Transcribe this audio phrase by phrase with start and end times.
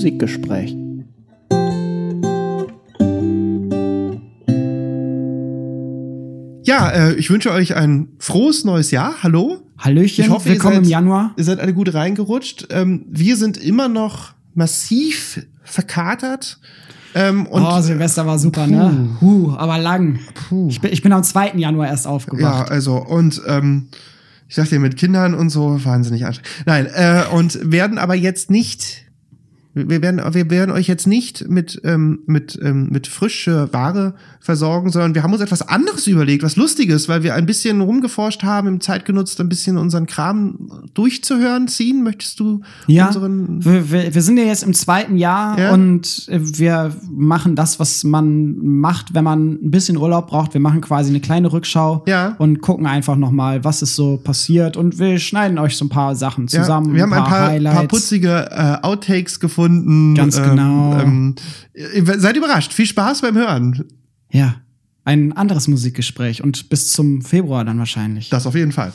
[0.00, 0.74] Musikgespräch.
[6.64, 9.16] Ja, äh, ich wünsche euch ein frohes neues Jahr.
[9.22, 9.58] Hallo.
[9.76, 11.34] Hallöchen, Ich hoffe, willkommen ihr seid, im Januar.
[11.36, 12.68] Ihr seid alle gut reingerutscht.
[12.70, 16.58] Ähm, wir sind immer noch massiv verkatert.
[17.14, 19.18] Ähm, und oh, Silvester war super, ne?
[19.20, 20.20] Huh, aber lang.
[20.68, 21.56] Ich, bin, ich bin am 2.
[21.56, 22.70] Januar erst ja, aufgewacht.
[22.70, 23.88] also und ähm,
[24.48, 26.64] ich sag dir mit Kindern und so wahnsinnig anstrengend.
[26.64, 29.09] Nein, äh, und werden aber jetzt nicht
[29.72, 34.90] wir werden, wir werden euch jetzt nicht mit, ähm, mit, ähm, mit frische Ware versorgen,
[34.90, 38.66] sondern wir haben uns etwas anderes überlegt, was Lustiges, weil wir ein bisschen rumgeforscht haben,
[38.66, 42.02] im Zeit genutzt, ein bisschen unseren Kram durchzuhören, ziehen.
[42.02, 43.64] Möchtest du Ja, unseren.
[43.64, 45.72] wir, wir, wir sind ja jetzt im zweiten Jahr Ja.
[45.72, 50.52] und wir machen das, was man macht, wenn man ein bisschen Urlaub braucht.
[50.54, 52.34] Wir machen quasi eine kleine Rückschau Ja.
[52.38, 55.90] und gucken einfach noch mal, was ist so passiert und wir schneiden euch so ein
[55.90, 56.92] paar Sachen Ja, zusammen.
[56.94, 57.76] wir haben ein paar, Highlights.
[57.78, 59.59] paar putzige äh, Outtakes gefunden.
[60.14, 60.98] Ganz Ähm, genau.
[61.00, 61.34] Ähm,
[61.74, 62.72] ihr seid überrascht.
[62.72, 63.84] Viel Spaß beim Hören.
[64.32, 64.56] Ja,
[65.04, 68.28] ein anderes Musikgespräch und bis zum Februar dann wahrscheinlich.
[68.30, 68.92] Das auf jeden Fall.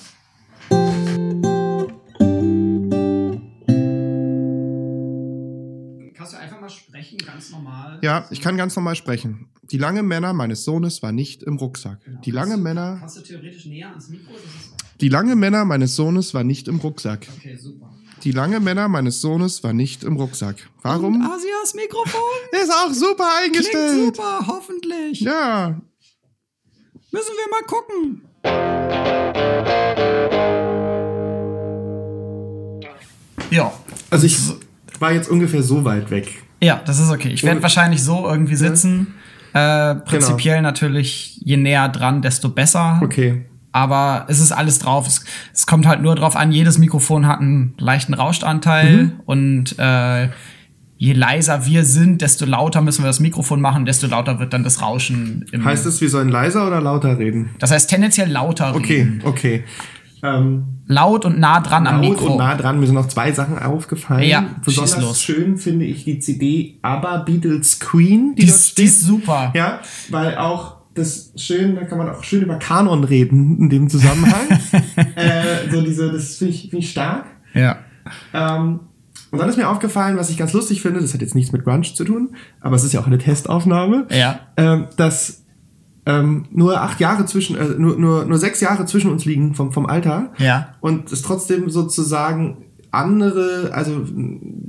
[6.16, 8.00] Kannst du einfach mal sprechen, ganz normal?
[8.02, 9.48] Ja, ich kann ganz normal sprechen.
[9.64, 12.00] Die lange Männer meines Sohnes war nicht im Rucksack.
[12.24, 14.32] Die lange Männer, Kannst du theoretisch näher ans Mikro?
[14.34, 17.28] Das ist die lange Männer meines Sohnes war nicht im Rucksack.
[17.38, 17.92] okay, super.
[18.24, 20.56] Die lange Männer meines Sohnes war nicht im Rucksack.
[20.82, 21.22] Warum?
[21.22, 22.22] Asias Mikrofon?
[22.52, 24.16] Ist auch super Klingt eingestellt.
[24.16, 25.22] super, hoffentlich.
[25.22, 25.80] Ja,
[27.12, 29.26] Müssen wir mal gucken.
[33.52, 33.72] Ja.
[34.10, 34.38] also ich
[35.00, 36.44] war jetzt ungefähr so weit weg.
[36.62, 37.30] Ja, das ist okay.
[37.30, 39.14] Ich werde Und- wahrscheinlich so irgendwie sitzen.
[39.54, 43.00] Äh, prinzipiell natürlich, je näher dran, desto besser.
[43.04, 43.46] Okay.
[43.76, 45.06] Aber es ist alles drauf.
[45.06, 50.30] Es, es kommt halt nur drauf an, jedes Mikrofon hat einen leichten Rauschanteil und äh,
[50.98, 54.64] je leiser wir sind, desto lauter müssen wir das Mikrofon machen, desto lauter wird dann
[54.64, 55.46] das Rauschen.
[55.52, 57.50] Im, Heißt es, wir sollen leiser oder lauter reden?
[57.60, 59.22] das heißt tendenziell lauter Okay, reden.
[59.26, 59.64] okay.
[60.24, 62.32] Ähm, Laut und nah dran am laut Mikro.
[62.32, 62.80] und nah dran.
[62.80, 64.24] Mir sind noch zwei Sachen aufgefallen.
[64.24, 69.02] Ja, Besonders schön finde ich die CD ABBA Beatles Queen, die, die, ist, die ist
[69.02, 69.52] super.
[69.54, 73.90] Ja, weil auch das schön, da kann man auch schön über Kanon reden in dem
[73.90, 74.48] Zusammenhang.
[75.16, 77.26] äh, so diese, das finde ich, find ich stark.
[77.54, 77.78] ja.
[78.34, 78.80] Ähm,
[79.32, 81.64] und dann ist mir aufgefallen, was ich ganz lustig finde, das hat jetzt nichts mit
[81.66, 84.40] Grunge zu tun, aber es ist ja auch eine Testaufnahme, Ja.
[84.56, 85.44] ähm, dass
[86.06, 89.72] ähm, nur acht Jahre zwischen, äh, nur, nur, nur sechs Jahre zwischen uns liegen vom,
[89.74, 90.32] vom Alter.
[90.38, 90.76] Ja.
[90.80, 92.65] Und es trotzdem sozusagen
[92.96, 94.06] andere, also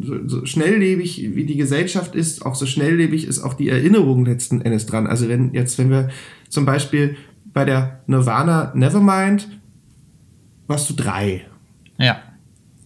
[0.01, 4.61] so, so schnelllebig wie die Gesellschaft ist, auch so schnelllebig ist auch die Erinnerung letzten
[4.61, 5.07] Endes dran.
[5.07, 6.09] Also wenn jetzt, wenn wir
[6.49, 7.17] zum Beispiel
[7.53, 9.49] bei der Nirvana Nevermind
[10.67, 11.47] warst du drei.
[11.99, 12.19] Ja.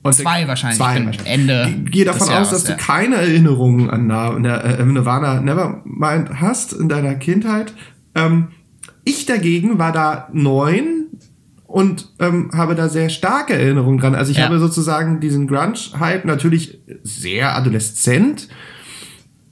[0.02, 0.78] Und Zwei wahrscheinlich.
[0.78, 1.26] Zwei wahrscheinlich.
[1.26, 2.78] Ende Ich gehe davon des aus, Jahres, dass du ja.
[2.78, 7.74] keine Erinnerungen an äh, Nirvana Nevermind hast in deiner Kindheit.
[8.14, 8.48] Ähm,
[9.04, 10.99] ich dagegen war da neun
[11.70, 14.14] und ähm, habe da sehr starke Erinnerungen dran.
[14.16, 14.44] Also ich Ja.
[14.46, 18.48] habe sozusagen diesen Grunge-Hype natürlich sehr adoleszent.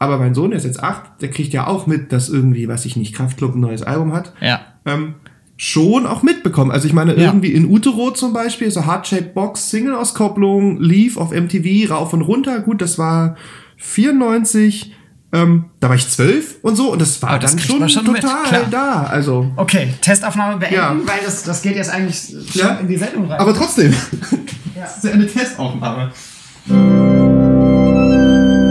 [0.00, 2.84] Aber mein Sohn, der ist jetzt acht, der kriegt ja auch mit, dass irgendwie, was
[2.86, 4.60] ich nicht, Kraftklub ein neues Album hat Ja.
[4.84, 5.14] ähm,
[5.56, 6.70] schon auch mitbekommen.
[6.70, 7.26] Also ich meine, Ja.
[7.26, 12.60] irgendwie in Utero zum Beispiel, so Heart-Shaped Box, Single-Auskopplung, lief auf MTV, rauf und runter.
[12.60, 13.36] Gut, das war
[13.76, 14.94] 94,
[15.32, 18.04] ähm, da war ich zwölf und so und das war das dann schon, man schon
[18.06, 19.02] total da.
[19.04, 20.96] Also, Okay, Testaufnahme beenden, Ja.
[21.04, 22.16] weil das, das geht jetzt eigentlich
[22.50, 22.74] schon Ja.
[22.76, 23.38] in die Sendung rein.
[23.40, 23.92] aber trotzdem,
[24.74, 26.12] das ist ja eine Testaufnahme.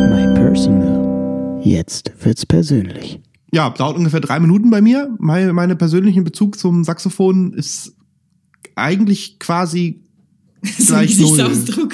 [0.10, 1.62] My personal.
[1.64, 3.20] Jetzt wird's persönlich.
[3.54, 5.10] Ja, dauert ungefähr drei Minuten bei mir.
[5.20, 7.94] Meine, meine persönlichen Bezug zum Saxophon ist
[8.76, 10.04] eigentlich quasi
[10.88, 11.38] gleich null.
[11.38, 11.94] Gesichtsausdruck.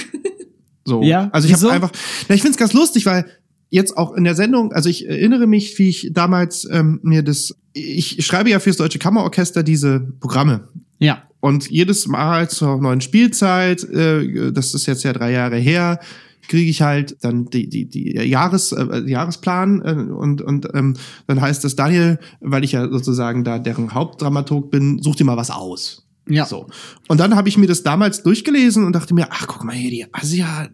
[0.86, 1.02] So.
[1.04, 1.92] Ja, Also ich habe einfach,
[2.28, 3.26] na, ich find's ganz lustig, weil
[3.74, 7.56] jetzt auch in der Sendung, also ich erinnere mich, wie ich damals ähm, mir das,
[7.74, 10.70] ich schreibe ja fürs Deutsche Kammerorchester diese Programme.
[11.00, 11.24] ja.
[11.40, 16.00] Und jedes Mal zur neuen Spielzeit, äh, das ist jetzt ja drei Jahre her,
[16.48, 20.94] kriege ich halt dann die, die, die Jahres, äh, Jahresplan äh, und, und ähm,
[21.28, 25.36] dann heißt es, Daniel, weil ich ja sozusagen da deren Hauptdramaturg bin, such dir mal
[25.36, 26.08] was aus.
[26.30, 26.46] Ja.
[26.46, 26.68] So.
[27.10, 29.92] Und dann habe ich mir das damals durchgelesen und dachte mir, ach, guck mal hier,
[29.92, 30.70] die Asia,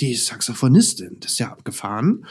[0.00, 2.24] die Saxophonistin, das ist ja abgefahren.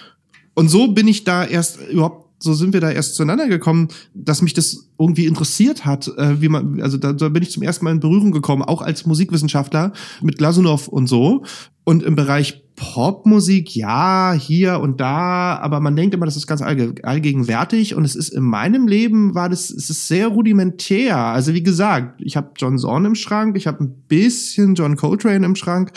[0.54, 4.42] Und so bin ich da erst überhaupt, so sind wir da erst zueinander gekommen, dass
[4.42, 7.86] mich das irgendwie interessiert hat, äh, wie man, also da, da bin ich zum ersten
[7.86, 11.44] Mal in Berührung gekommen, auch als Musikwissenschaftler mit Glasunow und so.
[11.84, 16.62] Und im Bereich Popmusik, ja, hier und da, aber man denkt immer, das ist ganz
[16.62, 21.18] allge allgegenwärtig und es ist in meinem Leben war das, es ist sehr rudimentär.
[21.18, 25.46] Also wie gesagt, ich habe John Zorn im Schrank, ich habe ein bisschen John Coltrane
[25.46, 25.92] im Schrank.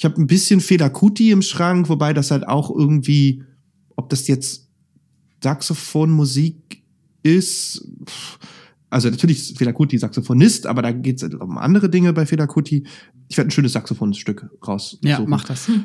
[0.00, 3.42] Ich habe ein bisschen Fela Kuti im Schrank, wobei das halt auch irgendwie,
[3.96, 4.66] ob das jetzt
[5.44, 6.82] Saxophonmusik
[7.22, 7.86] ist.
[8.88, 12.46] Also natürlich ist Fela Kuti Saxophonist, aber da geht es um andere Dinge bei Fela
[12.46, 12.86] Kuti.
[13.28, 14.98] Ich werde ein schönes Saxophonstück raus.
[15.02, 15.70] Ja, mach das.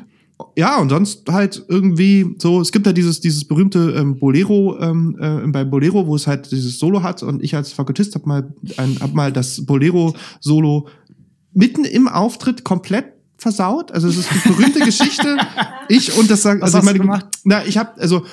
[0.54, 5.16] Ja, und sonst halt irgendwie so, es gibt ja dieses, dieses berühmte ähm, Bolero, ähm,
[5.18, 8.54] äh, bei Bolero, wo es halt dieses Solo hat und ich als Fakultist habe mal,
[8.76, 10.88] ein, hab mal das Bolero-Solo
[11.54, 13.92] mitten im Auftritt komplett versaut.
[13.92, 15.36] Also es ist die berühmte Geschichte.
[15.88, 17.38] Ich und das sagen, Was also ich hast du meine, gemacht?
[17.44, 18.24] na, ich habe also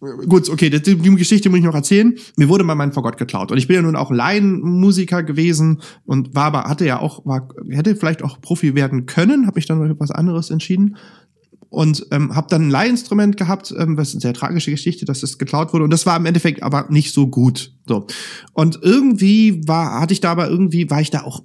[0.00, 2.14] Gut, okay, die, die Geschichte muss ich noch erzählen.
[2.36, 3.50] Mir wurde mal mein Fagott geklaut.
[3.50, 7.48] Und ich bin ja nun auch Laienmusiker gewesen und war aber, hatte ja auch, war,
[7.70, 10.96] hätte vielleicht auch Profi werden können, habe mich dann für was anderes entschieden.
[11.70, 15.22] Und ähm, habe dann ein Leihinstrument gehabt, ähm, was ist eine sehr tragische Geschichte, dass
[15.22, 15.84] es geklaut wurde.
[15.84, 17.72] Und das war im Endeffekt aber nicht so gut.
[17.86, 18.06] So.
[18.52, 21.42] Und irgendwie war, hatte ich da aber irgendwie, war ich da auch,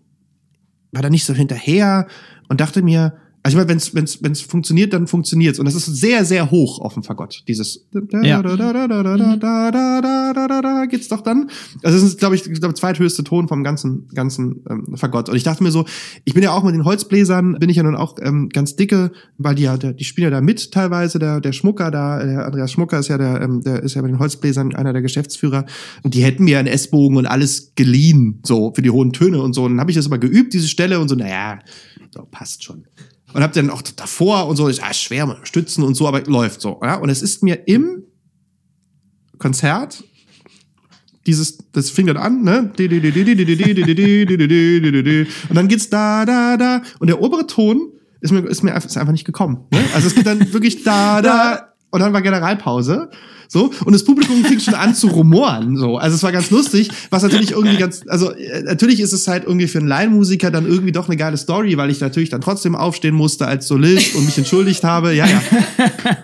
[0.92, 2.07] war da nicht so hinterher
[2.51, 3.13] und dachte mir,
[3.44, 5.57] also ich meine, wenn es wenn's, wenn's funktioniert, dann funktioniert's.
[5.57, 7.44] Und das ist sehr, sehr hoch auf dem Fagott.
[7.48, 8.39] Dieses Ja.
[10.86, 11.50] geht's doch dann.
[11.81, 15.27] Also das ist, glaube ich, der zweithöchste Ton vom ganzen, ganzen ähm, Fagott.
[15.27, 15.86] Und ich dachte mir so,
[16.24, 19.12] ich bin ja auch mit den Holzbläsern, bin ich ja nun auch ähm, ganz dicke,
[19.39, 22.45] weil die ja, der, die spielen ja da mit teilweise, der, der Schmucker da, der
[22.45, 25.65] Andreas Schmucker ist ja der, ähm, der ist ja bei den Holzbläsern einer der Geschäftsführer.
[26.03, 29.53] Und die hätten mir einen S-Bogen und alles geliehen, so für die hohen Töne und
[29.53, 29.63] so.
[29.63, 31.57] Und dann habe ich das aber geübt, diese Stelle, und so, naja,
[32.11, 32.85] so, passt schon.
[33.33, 36.21] Und hab dann auch davor und so, ist ah, schwer mal stützen und so, aber
[36.23, 36.79] läuft so.
[36.83, 36.95] Ja?
[36.95, 38.03] Und es ist mir im
[39.37, 40.03] Konzert
[41.25, 42.71] dieses, das fing dann an, ne?
[45.49, 46.81] Und dann geht's da, da, da.
[46.99, 49.65] Und der obere Ton ist mir, ist mir einfach, ist einfach nicht gekommen.
[49.71, 49.79] Ne?
[49.93, 51.73] Also es geht dann wirklich da, da.
[51.91, 53.09] Und dann war Generalpause.
[53.53, 55.75] So, und das Publikum fing schon an zu rumoren.
[55.75, 55.98] So.
[55.98, 59.44] Also es war ganz lustig, was natürlich irgendwie ganz, also äh, natürlich ist es halt
[59.44, 62.75] irgendwie für einen Laienmusiker dann irgendwie doch eine geile Story, weil ich natürlich dann trotzdem
[62.75, 65.13] aufstehen musste als Solist und mich entschuldigt habe.
[65.13, 65.42] Ja, ja.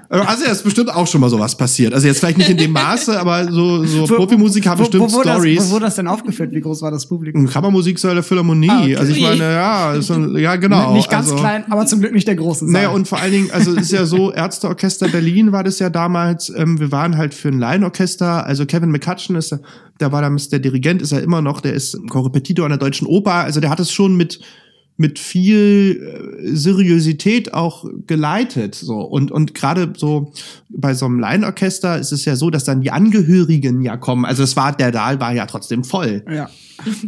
[0.10, 1.94] Also ja, ist bestimmt auch schon mal sowas passiert.
[1.94, 5.22] Also jetzt vielleicht nicht in dem Maße, aber so, so Profimusiker haben bestimmt wo, wo
[5.22, 5.58] Stories.
[5.60, 6.52] Das, wo wurde das denn aufgeführt?
[6.54, 7.46] Wie groß war das Publikum?
[7.48, 8.70] Kammermusiksaal der Philharmonie.
[8.70, 8.96] Ah, okay.
[8.96, 10.94] Also ich meine, ja, ist so, ja genau.
[10.94, 12.72] nicht ganz also, klein, aber zum Glück nicht der große Saal.
[12.72, 15.90] Naja, und vor allen Dingen, also es ist ja so, Ärzteorchester Berlin war das ja
[15.90, 19.60] damals, ähm, wir waren halt für ein Laienorchester, also Kevin McCutcheon ist, der-
[20.00, 23.08] der war damals der Dirigent, ist er immer noch, der ist Korrepetitor an der Deutschen
[23.08, 24.40] Oper, also der hat es schon mit
[24.98, 26.02] mit viel
[26.44, 30.34] äh, Seriosität auch geleitet so und und gerade so
[30.70, 34.26] bei so einem Laienorchester ist es ja so, dass dann die Angehörigen ja kommen.
[34.26, 36.24] Also es war der Saal war ja trotzdem voll.
[36.32, 36.50] Ja.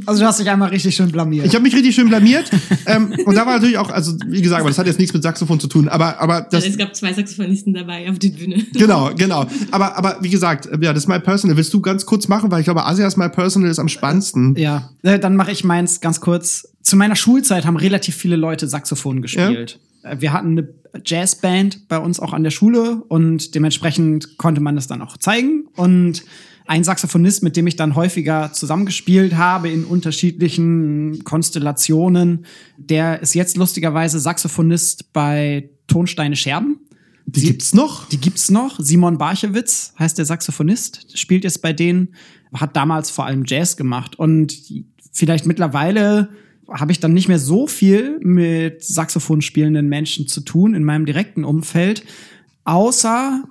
[0.06, 1.46] Also du hast dich einmal richtig schön blamiert.
[1.46, 2.50] Ich habe mich richtig schön blamiert.
[2.86, 5.24] ähm, und da war natürlich auch, also wie gesagt, aber das hat jetzt nichts mit
[5.24, 5.88] Saxophon zu tun.
[5.88, 8.66] Aber, aber das, es gab zwei Saxophonisten dabei auf der Bühne.
[8.74, 9.46] genau, genau.
[9.72, 11.56] Aber, aber wie gesagt, äh, ja, das ist My Personal.
[11.58, 14.56] Willst du ganz kurz machen, weil ich glaube, Asias My Personal ist am spannendsten.
[14.56, 16.68] ja, äh, dann mache ich meins ganz kurz.
[16.82, 19.80] Zu meiner Schulzeit haben relativ viele Leute Saxophon gespielt.
[20.04, 20.70] Äh, Wir hatten eine
[21.06, 25.68] Jazzband bei uns auch an der Schule und dementsprechend konnte man das dann auch zeigen.
[25.76, 26.24] Und
[26.66, 32.46] ein Saxophonist, mit dem ich dann häufiger zusammengespielt habe in unterschiedlichen Konstellationen,
[32.78, 36.80] der ist jetzt lustigerweise Saxophonist bei Tonsteine Scherben.
[37.26, 38.08] Die gibt's noch?
[38.10, 38.80] Die gibt's noch.
[38.80, 42.16] Simon Barchewitz heißt der Saxophonist, spielt jetzt bei denen,
[42.54, 44.56] hat damals vor allem Jazz gemacht und
[45.12, 46.30] vielleicht mittlerweile
[46.72, 51.06] habe ich dann nicht mehr so viel mit Saxophon spielenden Menschen zu tun in meinem
[51.06, 52.04] direkten Umfeld,
[52.64, 53.44] außer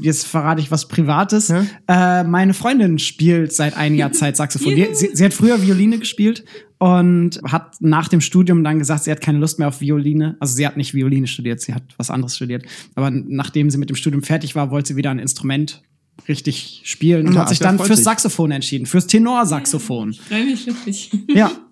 [0.00, 1.48] jetzt verrate ich was Privates.
[1.48, 2.20] Ja.
[2.20, 4.74] Äh, meine Freundin spielt seit einiger Zeit Saxophon.
[4.92, 6.44] Sie, sie hat früher Violine gespielt
[6.78, 10.36] und hat nach dem Studium dann gesagt, sie hat keine Lust mehr auf Violine.
[10.40, 12.64] Also sie hat nicht Violine studiert, sie hat was anderes studiert.
[12.94, 15.82] Aber nachdem sie mit dem Studium fertig war, wollte sie wieder ein Instrument
[16.28, 18.04] richtig spielen und Ja, hat sich dann fürs.
[18.04, 20.10] Saxophon entschieden, fürs Tenorsaxophon.
[20.10, 21.10] Ich freue mich.
[21.28, 21.50] Ja.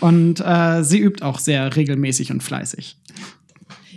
[0.00, 2.96] Und äh, sie übt auch sehr regelmäßig und fleißig.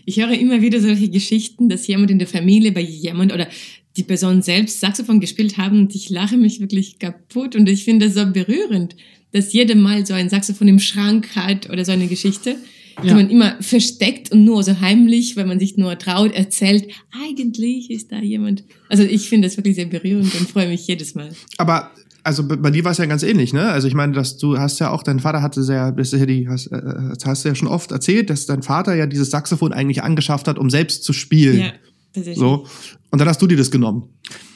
[0.05, 3.47] Ich höre immer wieder solche Geschichten, dass jemand in der Familie bei jemand oder
[3.95, 8.07] die Person selbst Saxophon gespielt haben und ich lache mich wirklich kaputt und ich finde
[8.07, 8.95] das so berührend,
[9.31, 12.57] dass jeder mal so ein Saxophon im Schrank hat oder so eine Geschichte,
[13.03, 13.13] die Ja.
[13.15, 16.87] man immer versteckt und nur so heimlich, wenn man sich nur traut, erzählt,
[17.25, 18.63] eigentlich ist da jemand.
[18.89, 21.29] Also ich finde das wirklich sehr berührend und freue mich jedes Mal.
[21.57, 21.91] Aber
[22.23, 23.69] also bei dir war es ja ganz ähnlich, ne?
[23.69, 26.47] Also ich meine, dass du hast ja auch, dein Vater hatte sehr, das ja die,
[26.47, 29.73] hast, äh, das hast du ja schon oft erzählt, dass dein Vater ja dieses Saxophon
[29.73, 31.59] eigentlich angeschafft hat, um selbst zu spielen.
[31.59, 31.73] Ja,
[32.13, 32.39] tatsächlich.
[32.39, 32.65] So.
[33.11, 34.09] Und dann hast du dir das genommen.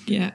[0.08, 0.32] Ja.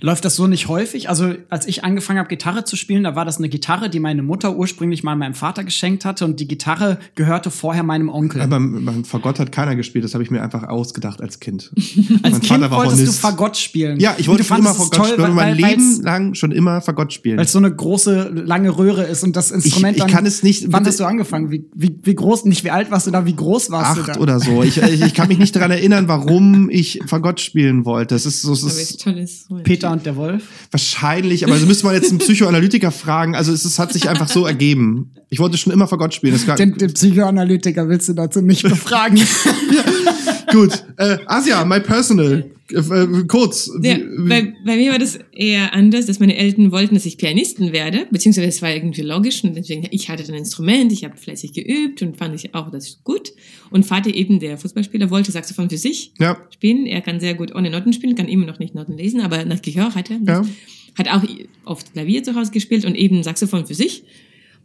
[0.00, 1.08] Läuft das so nicht häufig?
[1.08, 4.22] Also, als ich angefangen habe, Gitarre zu spielen, da war das eine Gitarre, die meine
[4.22, 8.40] Mutter ursprünglich mal meinem Vater geschenkt hatte und die Gitarre gehörte vorher meinem Onkel.
[8.40, 11.70] Aber man, Fagott hat keiner gespielt, das habe ich mir einfach ausgedacht als Kind.
[11.76, 11.86] als
[12.22, 13.12] mein Kind Vater war wolltest du.
[13.12, 14.00] Fagott spielen.
[14.00, 16.80] Ja, ich wollte schon immer Fagott toll, spielen, mein weil- weil's- Leben lang schon immer
[16.80, 17.36] Fagott spielen.
[17.38, 20.10] Weil es so eine große, lange Röhre ist und das Instrument ich dann.
[20.10, 21.50] kann es nicht- Wann hast du angefangen?
[21.50, 24.16] Wie, wie, wie groß, nicht wie alt warst du da, wie groß warst du Acht
[24.16, 24.20] da?
[24.20, 24.62] oder so.
[24.62, 28.14] Ich, ich, ich kann mich nicht daran erinnern, warum ich Fagott spielen wollte.
[28.14, 29.00] Das ist so, Aber ist ist
[29.90, 30.44] Peter und der Wolf.
[30.70, 33.34] wahrscheinlich, aber also müsste man jetzt einen Psychoanalytiker fragen.
[33.34, 35.12] Also es, es hat sich einfach so ergeben.
[35.28, 36.32] Ich wollte schon immer Fagott spielen.
[36.32, 39.20] Das war, Den, den Psychoanalytiker willst du dazu nicht befragen.
[40.52, 40.84] gut.
[40.96, 42.44] Äh, Asia, my personal.
[42.72, 43.70] Äh, äh, kurz.
[43.82, 47.72] Ja, bei, bei mir war das eher anders, dass meine Eltern wollten, dass ich Pianistin
[47.72, 51.52] werde, beziehungsweise es war irgendwie logisch und deswegen, ich hatte ein Instrument, ich habe fleißig
[51.52, 53.32] geübt und fand ich auch das gut.
[53.70, 56.36] Und Vater eben, der Fußballspieler, wollte Saxophon für sich ja.
[56.50, 56.86] spielen.
[56.86, 59.62] Er kann sehr gut ohne Noten spielen, kann immer noch nicht Noten lesen, aber nach
[59.62, 60.20] Gehör hat er.
[60.26, 60.46] Ja.
[60.98, 61.22] Hat auch
[61.64, 64.02] oft Klavier zu Hause gespielt und eben Saxophon für sich.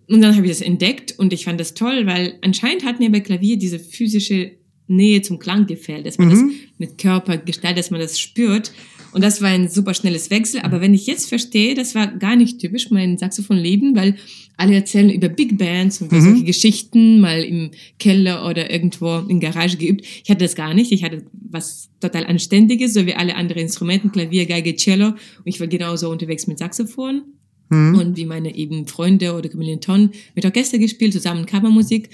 [0.08, 3.12] Und dann habe ich das entdeckt und ich fand das toll, weil anscheinend hat mir
[3.12, 4.52] bei Klavier diese physische
[4.88, 6.40] Nähe zum Klang gefällt, dass man das
[6.78, 8.72] mit Körper gestaltet, dass man das spürt.
[9.12, 10.60] Und das war ein super schnelles Wechsel.
[10.62, 14.18] Aber wenn ich jetzt verstehe, das war gar nicht typisch mein Saxophonleben, weil
[14.58, 19.78] alle erzählen über Big Bands und solche Geschichten, mal im Keller oder irgendwo in Garage
[19.78, 20.06] geübt.
[20.24, 20.92] Ich hatte das gar nicht.
[20.92, 25.08] Ich hatte was total Anständiges, so wie alle anderen Instrumenten, Klavier, Geige, Cello.
[25.08, 27.24] Und ich war genauso unterwegs mit Saxophon.
[27.96, 32.10] Und wie meine eben Freunde oder Camille Ton mit Orchester gespielt, zusammen Kammermusik.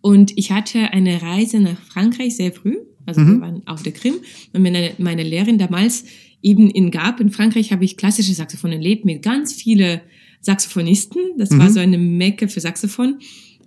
[0.00, 2.76] Und ich hatte eine Reise nach Frankreich sehr früh.
[3.06, 4.14] Also wir waren auf der Krim.
[4.52, 6.04] Und meine, meine Lehrerin damals
[6.42, 10.02] eben in Gap in Frankreich habe ich klassische Saxophon erlebt mit ganz viele
[10.40, 11.20] Saxophonisten.
[11.36, 13.18] Das war so eine Mecke für Saxophon.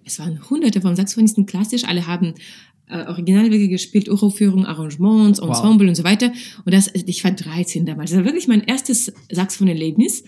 [0.05, 1.83] Es waren hunderte von Saxophonisten klassisch.
[1.85, 2.33] Alle haben
[2.93, 6.31] äh, Originalwerke gespielt, Uraufführungen, Arrangements, Ensemble und so weiter.
[6.63, 8.11] Und das, ich war 13 damals.
[8.11, 10.23] Das war wirklich mein erstes Saxophon-Erlebnis.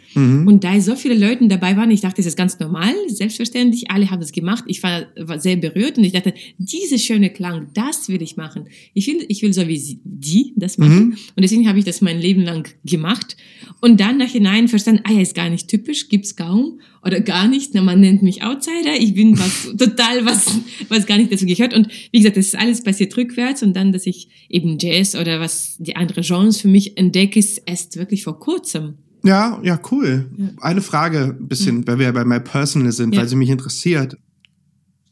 [0.48, 3.92] Und da so viele Leute dabei waren, ich dachte, das ist ganz normal, selbstverständlich.
[3.92, 4.64] Alle haben das gemacht.
[4.68, 8.66] Ich war, war sehr berührt und ich dachte, diese schöne Klang, das will ich machen.
[8.94, 11.12] Ich will, ich will so wie sie, die das machen.
[11.36, 13.38] Und deswegen habe ich das mein Leben lang gemacht.
[13.82, 17.74] Und dann nachhinein verstanden, ah ja, ist gar nicht typisch, gibt's kaum oder gar nicht.
[17.74, 18.96] Na, man nennt mich Outsider.
[19.00, 20.60] Ich bin was total was,
[20.90, 21.74] was gar nicht dazu gehört.
[21.74, 23.62] Und wie gesagt, das ist alles passiert rückwärts.
[23.64, 27.62] Und dann, dass ich eben Jazz oder was die andere Genres für mich entdecke, ist
[27.66, 28.96] erst wirklich vor kurzem.
[29.24, 30.30] Ja, ja, cool.
[30.62, 33.22] Eine Frage, ein bisschen, weil wir ja bei My Personal sind, Ja.
[33.22, 34.18] weil sie mich interessiert.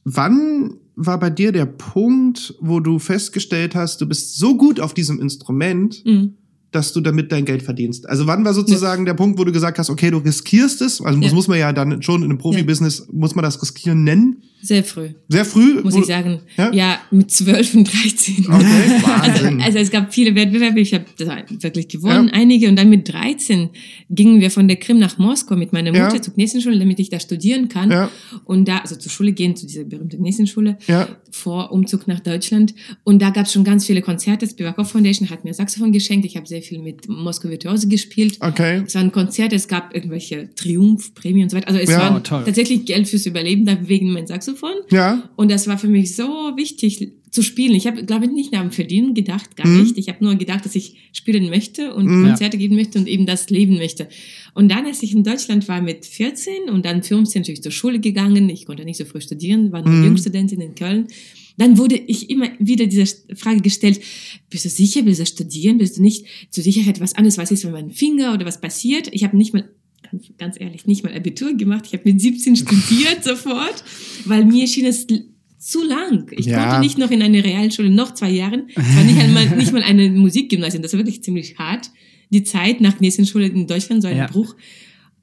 [0.04, 4.94] Wann war bei dir der Punkt, wo du festgestellt hast, du bist so gut auf
[4.94, 6.36] diesem Instrument, Mhm.
[6.76, 8.08] Dass du damit dein Geld verdienst?
[8.10, 11.02] Also wann war sozusagen der Punkt, wo du gesagt hast, okay, du riskierst es?
[11.02, 11.36] Also muss, Ja.
[11.36, 14.44] muss man ja dann schon in einem Profibusiness, muss man das riskieren nennen?
[14.66, 15.82] Sehr früh, Sehr früh?
[15.84, 16.40] muss ich sagen.
[16.56, 16.72] Ja?
[16.74, 18.46] Ja, mit 12 und 13.
[18.48, 18.66] Okay,
[19.04, 19.08] Also,
[19.44, 19.62] Wahnsinn.
[19.62, 21.04] also es gab viele Wettbewerbe, ich habe
[21.60, 22.34] wirklich gewonnen, Ja.
[22.34, 22.70] einige.
[22.70, 23.72] Und dann mit 13
[24.10, 26.06] gingen wir von der Krim nach Moskau mit meiner Ja.
[26.06, 27.92] Mutter zur Knessenschule, damit ich da studieren kann.
[27.92, 28.10] Ja.
[28.46, 31.10] Und da, also zur Schule gehen, zu dieser berühmten Knessenschule, Ja.
[31.32, 32.74] vor Umzug nach Deutschland.
[33.04, 34.48] Und da gab es schon ganz viele Konzerte.
[34.48, 36.26] Spivakov Foundation hat mir Saxophon geschenkt.
[36.26, 38.38] Ich habe sehr viel mit Moskau Virtuose gespielt.
[38.40, 38.84] Okay.
[38.88, 41.68] Es waren Konzerte, es gab irgendwelche Triumph-Prämien und so weiter.
[41.68, 42.00] Also es Ja.
[42.00, 44.53] war Oh, tatsächlich Geld fürs Überleben da wegen mein Saxophon.
[44.92, 45.30] Ja.
[45.36, 46.24] Und das war für mich so
[46.56, 47.74] wichtig zu spielen.
[47.74, 49.82] Ich habe, glaube ich, nicht nach dem Verdienen gedacht, gar Mhm.
[49.82, 49.98] nicht.
[49.98, 52.28] Ich habe nur gedacht, dass ich spielen möchte und Mhm.
[52.28, 54.08] Konzerte geben möchte und eben das leben möchte.
[54.54, 58.00] Und dann, als ich in Deutschland war mit 14 und dann 15 natürlich zur Schule
[58.00, 60.04] gegangen, ich konnte nicht so früh studieren, war nur Mhm.
[60.06, 61.08] Jungstudentin in Köln,
[61.58, 64.00] dann wurde ich immer wieder diese Frage gestellt,
[64.50, 67.64] bist du sicher, willst du studieren, bist du nicht zur Sicherheit was anderes, was ist
[67.64, 69.10] mit meinem Finger oder was passiert?
[69.12, 69.68] Ich habe nicht mal
[70.14, 71.86] ganz- ganz ehrlich, nicht mal Abitur gemacht.
[71.88, 73.84] Ich habe mit 17 studiert sofort,
[74.26, 75.06] weil mir schien es
[75.60, 76.28] zu lang.
[76.32, 76.64] Ich Ja.
[76.64, 78.64] konnte nicht noch in eine Realschule, noch zwei Jahren.
[78.76, 80.82] Es war nicht einmal, nicht mal eine Musikgymnasium.
[80.84, 81.90] Das war wirklich ziemlich hart.
[82.32, 84.28] Die Zeit nach Knessenschule in Deutschland, so ein Ja.
[84.28, 84.56] Bruch.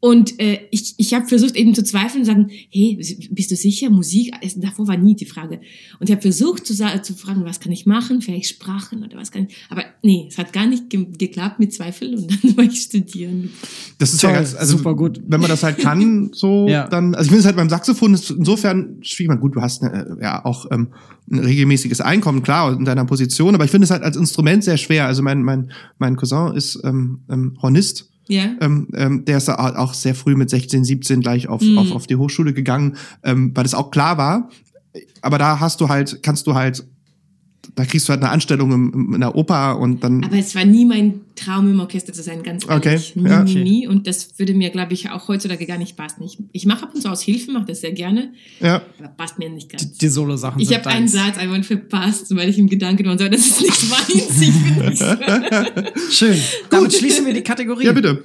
[0.03, 2.97] Und äh, ich, ich habe versucht eben zu zweifeln und sagen, hey,
[3.33, 4.33] bist du sicher, Musik?
[4.41, 5.61] Es- Davor war nie die Frage.
[5.99, 8.23] Und ich habe versucht zu, zu fragen, was kann ich machen?
[8.23, 9.57] Vielleicht Sprachen oder was kann ich?
[9.69, 13.51] Aber nee, es hat gar nicht ge geklappt mit Zweifel und dann war ich studieren.
[13.99, 15.21] Das ist Toll, ja ganz, also super gut.
[15.27, 16.89] Wenn man das halt kann, so, Ja.
[16.89, 19.29] dann, also ich finde es halt beim Saxophon ist insofern schwierig.
[19.29, 20.89] Man, Gut, du hast eine, ja auch ähm,
[21.31, 24.79] ein regelmäßiges Einkommen, klar, in deiner Position, aber ich finde es halt als Instrument sehr
[24.79, 25.05] schwer.
[25.07, 28.07] Also mein, mein, mein Cousin ist ähm, ähm, Hornist.
[28.31, 28.45] Ja.
[28.61, 31.79] Ähm, ähm, der ist auch sehr früh mit 16, 17 gleich auf, Mhm.
[31.79, 34.49] auf, auf die Hochschule gegangen, ähm, weil das auch klar war.
[35.21, 36.87] Aber da hast du halt, kannst du halt
[37.75, 40.25] da kriegst du halt eine Anstellung im, im, in der Oper und dann.
[40.25, 43.17] Aber es war nie mein Traum, im Orchester zu sein, ganz Okay, ehrlich.
[43.17, 43.45] Nie, ja.
[43.45, 43.87] nie, nie.
[43.89, 46.23] Und das würde mir, glaube ich, auch heutzutage gar nicht passen.
[46.23, 48.83] Ich, ich mache ab und zu aus Hilfe, mache das sehr gerne, ja.
[48.99, 49.99] aber passt mir nicht ganz.
[49.99, 51.09] Die Solo-Sachen Ich habe einen.
[51.09, 54.41] Satz einmal verpasst, weil ich im Gedanken war, so, das ist nicht meins.
[54.41, 55.05] Ich bin nicht.
[56.11, 56.37] Schön.
[56.69, 57.87] Damit schließen wir die Kategorie.
[57.87, 58.25] ja, bitte.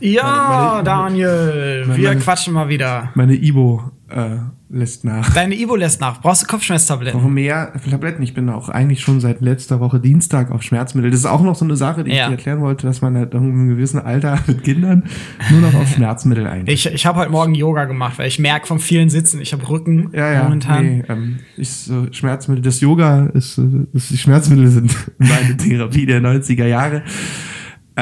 [0.00, 3.10] Ja, Daniel, meine- wir meine- quatschen mal wieder.
[3.14, 4.36] Meine Ibo äh,
[4.70, 5.32] lässt nach.
[5.34, 6.20] Deine Ibo lässt nach.
[6.20, 7.20] Brauchst du Kopfschmerztabletten?
[7.20, 8.22] Warum mehr Tabletten?
[8.22, 11.10] Ich bin auch eigentlich schon seit letzter Woche Dienstag auf Schmerzmittel.
[11.10, 12.22] Das ist auch noch so eine Sache, die Ja.
[12.22, 15.04] ich dir erklären wollte, dass man halt in einem gewissen Alter mit Kindern
[15.50, 16.72] nur noch auf Schmerzmittel eingeht.
[16.74, 19.68] Ich, ich habe heute Morgen Yoga gemacht, weil ich merke vom vielen Sitzen, ich habe
[19.68, 20.84] Rücken Ja, ja, momentan.
[20.84, 26.06] nee, ähm, ich, so Schmerzmittel, das Yoga ist, äh, das, die Schmerzmittel sind meine Therapie
[26.06, 27.02] der 90er Jahre.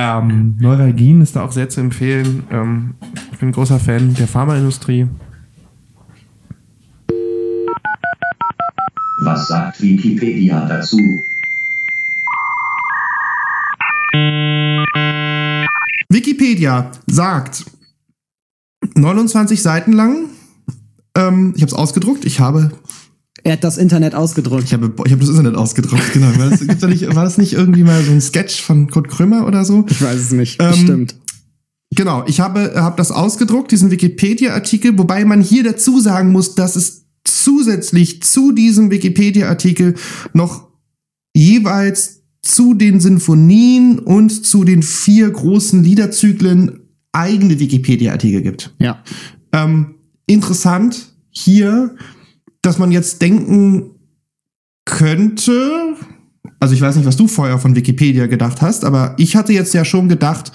[0.01, 2.45] Ähm, Neuralgin ist da auch sehr zu empfehlen.
[2.53, 2.95] Ähm,
[3.33, 5.09] ich bin ein großer Fan der Pharmaindustrie.
[9.23, 11.01] Was sagt Wikipedia dazu?
[16.09, 17.65] Wikipedia sagt
[18.95, 20.27] 29 Seiten lang.
[21.17, 22.25] Ähm, ich habe es ausgedruckt.
[22.25, 22.71] Ich habe,
[23.45, 24.65] Er hat das Internet ausgedrückt.
[24.65, 26.13] ich habe, ich habe das Internet ausgedruckt.
[26.13, 26.27] Genau.
[26.39, 29.47] War das, da nicht, war das nicht irgendwie mal so ein Sketch von Kurt Krömer
[29.47, 29.85] oder so?
[29.89, 30.61] Ich weiß es nicht.
[30.61, 31.15] Ähm, Stimmt.
[31.95, 36.77] Genau, ich habe, habe das ausgedruckt, diesen Wikipedia-Artikel, wobei man hier dazu sagen muss, dass
[36.77, 39.95] es zusätzlich zu diesem Wikipedia-Artikel
[40.35, 40.69] noch
[41.35, 46.81] jeweils zu den Sinfonien und zu den vier großen Liederzyklen
[47.13, 48.75] eigene Wikipedia-Artikel gibt.
[48.79, 49.03] Ja.
[49.53, 49.95] Ähm,
[50.27, 51.97] interessant hier,
[52.69, 53.91] dass man jetzt denken
[54.85, 55.97] könnte,
[56.61, 59.75] also ich weiß nicht, was du vorher von Wikipedia gedacht hast, aber ich hatte jetzt
[59.75, 60.53] ja schon gedacht,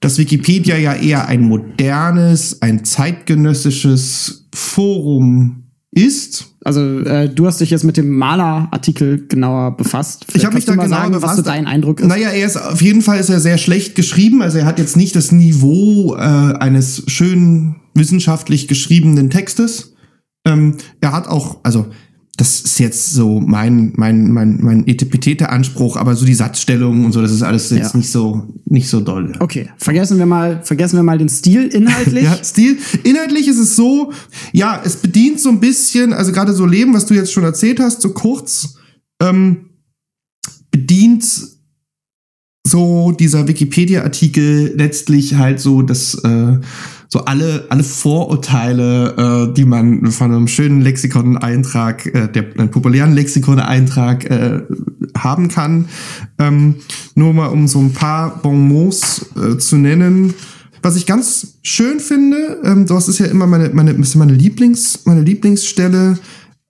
[0.00, 6.46] dass Wikipedia ja eher ein modernes, ein zeitgenössisches Forum ist.
[6.64, 10.24] Also äh, du hast dich jetzt mit dem Maler-Artikel genauer befasst.
[10.32, 11.36] Ich habe mich da genauer sagen, was befasst.
[11.36, 12.06] so dein Eindruck ist.
[12.06, 14.42] Naja, er ist auf jeden Fall ist er sehr schlecht geschrieben.
[14.42, 19.91] Also er hat jetzt nicht das Niveau äh, eines schön wissenschaftlich geschriebenen Textes.
[20.46, 21.86] Ähm, er hat auch, also
[22.38, 27.20] das ist jetzt so mein mein mein mein Etepetete-Anspruch, aber so die Satzstellung und so,
[27.20, 27.96] das ist alles jetzt Ja.
[27.98, 29.32] nicht so nicht so doll.
[29.38, 32.24] Okay, vergessen wir mal, vergessen wir mal den Stil inhaltlich.
[32.24, 32.78] Ja, Stil.
[33.04, 34.12] Inhaltlich ist es so,
[34.52, 37.78] ja, es bedient so ein bisschen, also gerade so Leben, was du jetzt schon erzählt
[37.80, 38.76] hast, so kurz,
[39.22, 39.66] ähm,
[40.70, 41.24] bedient
[42.66, 46.58] so dieser Wikipedia-Artikel letztlich halt so das, äh,
[47.12, 53.12] so alle, alle Vorurteile, äh, die man von einem schönen Lexikon-Eintrag, äh, der einen populären
[53.12, 54.62] Lexikon-Eintrag äh,
[55.18, 55.90] haben kann.
[56.38, 56.76] Ähm,
[57.14, 60.32] nur mal um so ein paar Bonmots äh, zu nennen.
[60.80, 65.20] Was ich ganz schön finde, ähm, das ist ja immer meine, meine, meine Lieblings, meine
[65.20, 66.18] Lieblingsstelle,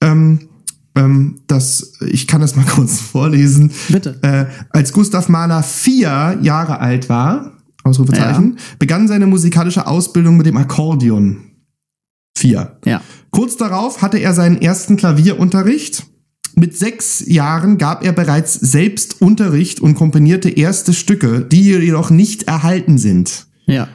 [0.01, 0.49] ähm,
[0.97, 3.71] ähm, das, ich kann das mal kurz vorlesen.
[3.91, 4.19] Bitte.
[4.23, 10.57] Äh, als Gustav Mahler vier Jahre alt war, Ausrufezeichen, begann seine musikalische Ausbildung mit dem
[10.57, 11.39] Akkordeon.
[12.37, 12.79] Vier.
[12.85, 13.03] Ja.
[13.31, 16.07] Kurz darauf hatte er seinen ersten Klavierunterricht.
[16.55, 22.45] Mit sechs Jahren gab er bereits selbst Unterricht und komponierte erste Stücke, die jedoch nicht
[22.45, 23.47] erhalten sind.
[23.67, 23.89] Ja.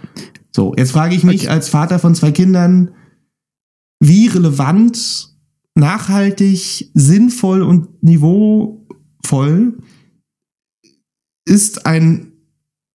[0.52, 2.92] So, jetzt frage ich mich als Vater von zwei Kindern,
[4.00, 5.36] wie relevant,
[5.76, 9.78] nachhaltig, sinnvoll und niveauvoll
[11.48, 12.27] ist ein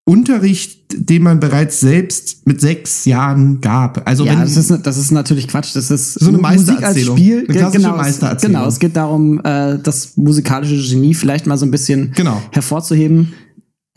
[0.03, 4.07] Unterricht, den man bereits selbst mit sechs Jahren gab.
[4.07, 5.75] Also ja, wenn, das ist, das ist natürlich Quatsch.
[5.75, 7.17] Das ist So eine Musik als Meistererzählung.
[7.17, 7.45] Spiel.
[7.47, 8.55] Eine genau, es- Meistererzählung.
[8.55, 12.41] Genau, es geht darum, äh, das musikalische Genie vielleicht mal so ein bisschen Genau.
[12.51, 13.33] hervorzuheben.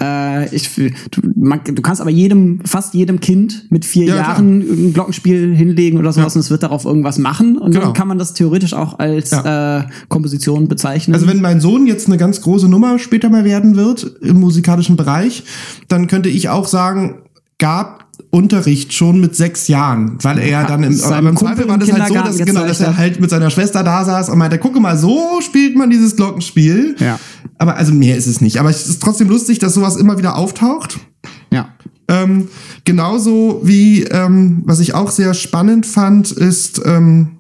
[0.00, 4.58] Äh, ich, du, man, du kannst aber jedem, fast jedem Kind mit vier Ja, Jahren
[4.88, 6.38] ein Glockenspiel hinlegen oder sowas Ja.
[6.38, 7.84] und es wird darauf irgendwas machen und Genau.
[7.84, 11.14] dann kann man das theoretisch auch als äh, Komposition bezeichnen.
[11.14, 14.96] Also wenn mein Sohn jetzt eine ganz große Nummer später mal werden wird im musikalischen
[14.96, 15.44] Bereich,
[15.86, 17.20] dann könnte ich auch sagen,
[17.58, 21.78] gab Unterricht schon mit sechs Jahren, weil er ja dann im, aber im Zweifel war
[21.78, 24.58] das halt so, dass, genau, dass er halt mit seiner Schwester da saß und meinte,
[24.58, 26.96] gucke mal, so spielt man dieses Glockenspiel.
[26.98, 27.18] Ja.
[27.64, 28.60] Aber also mehr ist es nicht.
[28.60, 31.00] Aber es ist trotzdem lustig, dass sowas immer wieder auftaucht.
[31.50, 31.70] ja.
[32.08, 32.48] Ähm,
[32.84, 37.38] genauso wie, ähm, was ich auch sehr spannend fand, ist, ähm,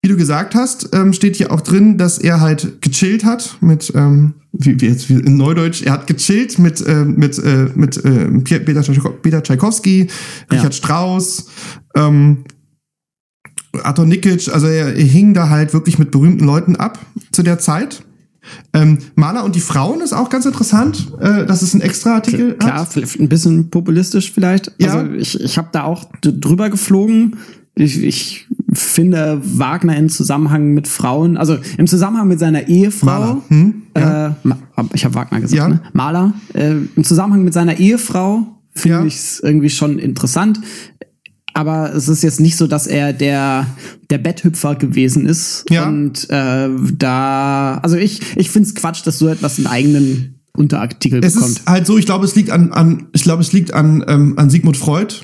[0.00, 3.92] wie du gesagt hast, ähm, steht hier auch drin, dass er halt gechillt hat mit,
[3.94, 8.02] ähm, wie, wie jetzt wie in Neudeutsch, er hat gechillt mit, äh, mit, äh, mit
[8.02, 8.80] äh, Peter,
[9.20, 10.08] Peter Tchaikovsky,
[10.50, 11.48] Richard Strauss,
[11.94, 12.44] ähm,
[13.82, 16.98] Arthur Nikic, also er, er hing da halt wirklich mit berühmten Leuten ab
[17.30, 18.02] zu der Zeit.
[18.72, 21.12] Ähm, Maler und die Frauen ist auch ganz interessant.
[21.20, 22.54] Äh, das ist ein extra Artikel.
[22.54, 24.72] Klar, ein bisschen populistisch vielleicht.
[24.78, 24.94] Ja.
[24.94, 27.36] Also ich, ich habe da auch drüber geflogen.
[27.74, 33.06] Ich, ich finde Wagner im Zusammenhang mit Frauen, also im Zusammenhang mit seiner Ehefrau.
[33.06, 33.42] Maler.
[33.48, 33.82] Hm?
[33.96, 34.28] Ja.
[34.28, 34.32] Äh,
[34.94, 35.68] ich habe Wagner gesagt, Ja.
[35.68, 35.80] ne?
[35.92, 36.32] Maler.
[36.54, 39.04] Äh, Im Zusammenhang mit seiner Ehefrau finde Ja.
[39.04, 40.60] ich es irgendwie schon interessant.
[41.60, 43.66] Aber es ist jetzt nicht so, dass er der,
[44.08, 45.66] der Betthüpfer gewesen ist.
[45.68, 45.86] Ja.
[45.86, 51.22] Und äh, da, also ich, ich finde es Quatsch, dass so etwas einen eigenen Unterartikel
[51.22, 51.50] Es bekommt.
[51.58, 54.38] ist halt so, ich glaube, es liegt an, an ich glaube, es liegt an, ähm,
[54.38, 55.16] an Sigmund Freud.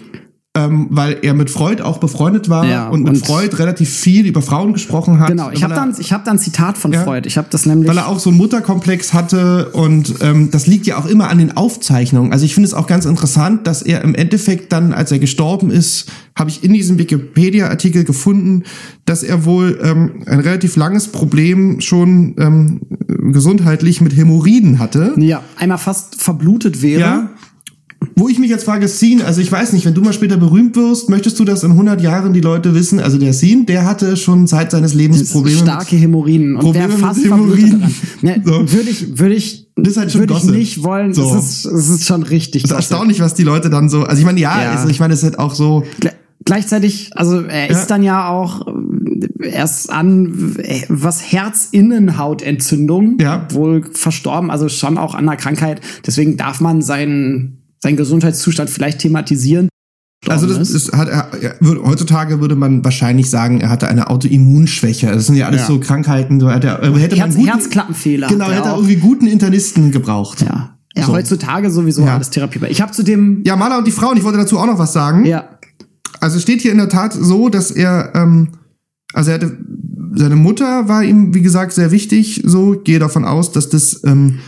[0.56, 4.26] Ähm, weil er mit Freud auch befreundet war Ja, und mit und- Freud relativ viel
[4.26, 5.28] über Frauen gesprochen hat.
[5.28, 7.04] Genau, ich habe dann, ich hab dann ein Zitat von Ja.
[7.04, 7.26] Freud.
[7.28, 7.88] Ich habe das nämlich.
[7.88, 11.38] weil er auch so einen Mutterkomplex hatte und ähm, das liegt ja auch immer an
[11.38, 12.32] den Aufzeichnungen.
[12.32, 15.70] Also ich finde es auch ganz interessant, dass er im Endeffekt dann, als er gestorben
[15.70, 18.64] ist, habe ich in diesem Wikipedia-Artikel gefunden,
[19.04, 22.80] dass er wohl ähm, ein relativ langes Problem schon ähm,
[23.32, 25.14] gesundheitlich mit Hämorrhoiden hatte.
[25.18, 27.00] ja, einmal fast verblutet wäre.
[27.00, 27.30] Ja.
[28.18, 30.74] Wo ich mich jetzt frage, Scene, also ich weiß nicht, wenn du mal später berühmt
[30.74, 34.16] wirst, möchtest du, dass in 100 Jahren die Leute wissen, also der Scene, der hatte
[34.16, 35.58] schon Zeit seines Lebens Probleme.
[35.58, 37.82] starke Hämorrhoiden und Probleme der fast Hämorrhoiden.
[38.22, 38.72] Ne, So.
[38.72, 41.12] Würde ich, würde ich, Das ist halt schon würde ich nicht wollen.
[41.12, 41.34] So.
[41.36, 42.62] Es, ist, es ist schon richtig.
[42.62, 42.90] Das ist Gossip.
[42.92, 44.70] erstaunlich, was die Leute dann so, also ich meine, ja, Ja.
[44.72, 46.12] Also ich meine, es ist halt auch so, Gle-
[46.44, 47.76] Gleichzeitig, also er Ja.
[47.78, 48.66] ist dann ja auch
[49.42, 51.20] erst an äh, was
[52.00, 53.46] Herzinnenhautentzündung, Ja.
[53.52, 55.80] wohl verstorben, also schon auch an einer Krankheit.
[56.06, 59.68] Deswegen darf man seinen, seinen Gesundheitszustand vielleicht thematisieren.
[60.28, 61.30] also das ist, hat er,
[61.84, 65.06] heutzutage würde man wahrscheinlich sagen, er hatte eine Autoimmunschwäche.
[65.06, 65.66] Das sind ja alles Ja.
[65.68, 68.28] so Krankheiten, so hat hätte man Herz, guten, Herzklappenfehler.
[68.28, 68.78] genau, er hätte er auch.
[68.78, 70.42] irgendwie guten Internisten gebraucht.
[70.42, 70.78] Ja.
[70.96, 71.12] Ja, So.
[71.12, 72.14] heutzutage sowieso Ja.
[72.14, 72.70] alles therapierbar.
[72.70, 73.42] Ich habe zu dem.
[73.44, 75.26] Ja, Maler und die Frauen, ich wollte dazu auch noch was sagen.
[75.26, 75.58] Ja.
[76.20, 78.48] Also es steht hier in der Tat so, dass er, ähm,
[79.12, 79.58] also er hatte,
[80.14, 82.42] seine Mutter war ihm, wie gesagt, sehr wichtig.
[82.46, 84.38] So Ich gehe davon aus, dass das ähm,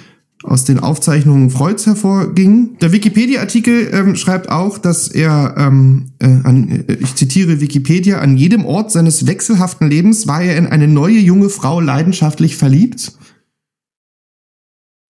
[0.44, 2.79] aus den Aufzeichnungen Freuds hervorging.
[2.81, 8.37] Der Wikipedia-Artikel ähm, schreibt auch, dass er, ähm, äh, an, äh, ich zitiere Wikipedia, an
[8.37, 13.12] jedem Ort seines wechselhaften Lebens war er in eine neue junge Frau leidenschaftlich verliebt.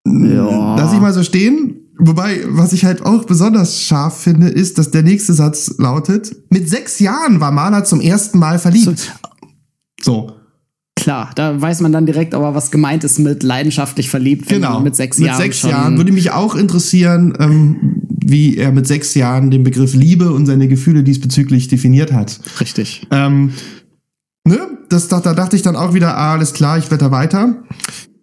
[0.05, 0.75] Ja.
[0.75, 1.75] Lass ich mal so stehen.
[1.99, 6.69] Wobei, was ich halt auch besonders scharf finde, ist, dass der nächste Satz lautet, mit
[6.69, 9.13] sechs Jahren war Mana zum ersten Mal verliebt.
[10.01, 10.31] So,
[10.99, 14.73] Klar, da weiß man dann direkt aber, was gemeint ist mit leidenschaftlich verliebt, wenn genau.
[14.75, 15.69] man mit sechs mit Jahren sechs schon.
[15.69, 20.45] Jahren würde mich auch interessieren, ähm, wie er mit sechs Jahren den Begriff Liebe und
[20.45, 22.41] seine Gefühle diesbezüglich definiert hat.
[22.59, 23.07] Richtig.
[23.11, 23.53] Ähm,
[24.45, 24.59] ne?
[24.89, 27.63] Das, da, da dachte ich dann auch wieder, ah, alles klar, ich blätter weiter.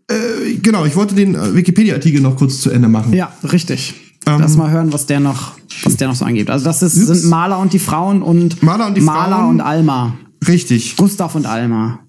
[0.09, 3.15] Äh, genau, ich wollte den äh, Wikipedia-Artikel noch kurz zu Ende machen.
[3.15, 3.95] Ja, richtig.
[4.27, 6.51] Ähm, Lass mal hören, was der noch, was der noch so angibt.
[6.51, 7.21] Also das ist, Ups.
[7.21, 9.49] sind Maler und die Frauen und Maler und die Maler Frauen.
[9.49, 10.19] und Alma.
[10.47, 10.97] Richtig.
[10.97, 12.01] Gustav und Alma.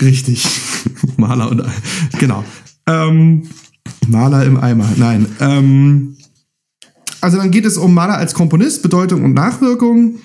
[0.00, 0.46] Richtig.
[1.16, 1.64] Maler und
[2.18, 2.44] genau.
[2.86, 3.48] Ähm,
[4.08, 4.88] Maler im Eimer.
[4.96, 5.26] Nein.
[5.40, 6.16] Ähm,
[7.20, 10.20] also dann geht es um Maler als Komponist, Bedeutung und Nachwirkung.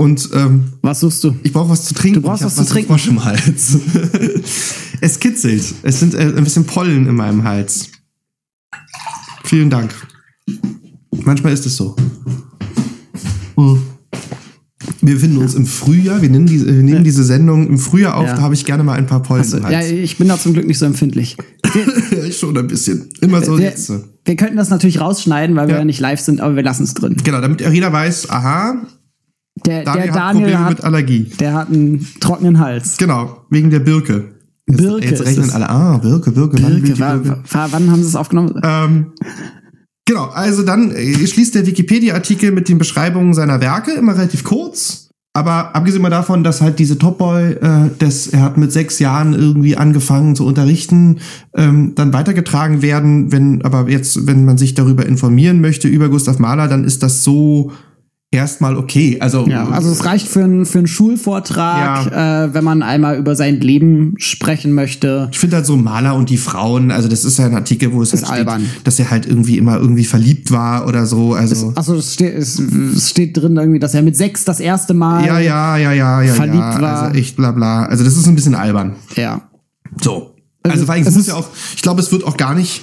[0.00, 1.34] Und ähm, Was suchst du?
[1.42, 2.22] ich brauche was zu trinken.
[2.22, 2.88] Du brauchst hab was zu trinken.
[2.88, 3.78] Frosch im Hals.
[5.00, 5.74] es kitzelt.
[5.82, 7.90] Es sind äh, ein bisschen Pollen in meinem Hals.
[9.44, 9.92] Vielen Dank.
[11.10, 11.96] Manchmal ist es so.
[13.56, 13.82] Hm.
[15.00, 16.20] Wir befinden uns im Frühjahr.
[16.22, 18.26] Wir nehmen, diese, wir nehmen diese Sendung im Frühjahr auf.
[18.26, 20.54] Da habe ich gerne mal ein paar Pollen Also, im ja, ich bin da zum
[20.54, 21.36] Glück nicht so empfindlich.
[22.26, 23.08] Ich schon ein bisschen.
[23.20, 23.92] Immer so wir, jetzt.
[24.24, 25.84] wir könnten das natürlich rausschneiden, weil wir Ja.
[25.84, 27.16] nicht live sind, aber wir lassen es drin.
[27.22, 28.82] Genau, damit jeder weiß, aha,
[29.66, 31.24] Der Daniel, der hat Daniel Probleme hat, mit Allergie.
[31.40, 32.96] der hat einen trockenen Hals.
[32.96, 34.32] Genau, wegen der Birke.
[34.66, 37.42] Jetzt, Birke jetzt rechnen alle, ah, Birke, Birke, wann Birke, die wa- Birke?
[37.50, 38.60] wa- wann haben sie es aufgenommen?
[38.62, 39.06] Ähm,
[40.08, 45.04] genau, also dann äh, schließt der Wikipedia-Artikel mit den Beschreibungen seiner Werke, immer relativ kurz.
[45.34, 48.98] Aber abgesehen mal davon, dass halt diese Top Boy, äh, das, er hat mit sechs
[48.98, 51.18] Jahren irgendwie angefangen zu unterrichten,
[51.54, 53.30] ähm, dann weitergetragen werden.
[53.30, 57.22] Wenn aber jetzt, wenn man sich darüber informieren möchte über Gustav Mahler, dann ist das
[57.22, 57.70] so
[58.30, 59.16] erstmal okay.
[59.20, 62.06] Also, Ja, also es reicht für einen für einen Schulvortrag,
[62.50, 65.28] äh, wenn man einmal über sein Leben sprechen möchte.
[65.32, 68.02] Ich finde halt so Maler und die Frauen, also das ist ja ein Artikel, wo
[68.02, 68.60] es Ist halt albern.
[68.66, 71.32] steht, dass er halt irgendwie immer irgendwie verliebt war oder so.
[71.34, 74.92] Also Achso, es steht, es, es steht drin irgendwie, dass er mit sechs das erste
[74.94, 75.24] Mal.
[75.24, 76.80] ja, ja, ja, ja, ja, verliebt ja.
[76.82, 77.02] war.
[77.04, 77.86] Also echt bla bla.
[77.86, 78.96] Also das ist ein bisschen albern.
[79.16, 79.42] Ja.
[80.02, 80.34] So.
[80.62, 82.82] Also, Also, es ist- ja auch, ich glaube, es wird auch gar nicht.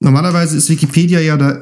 [0.00, 1.58] Normalerweise ist Wikipedia ja da.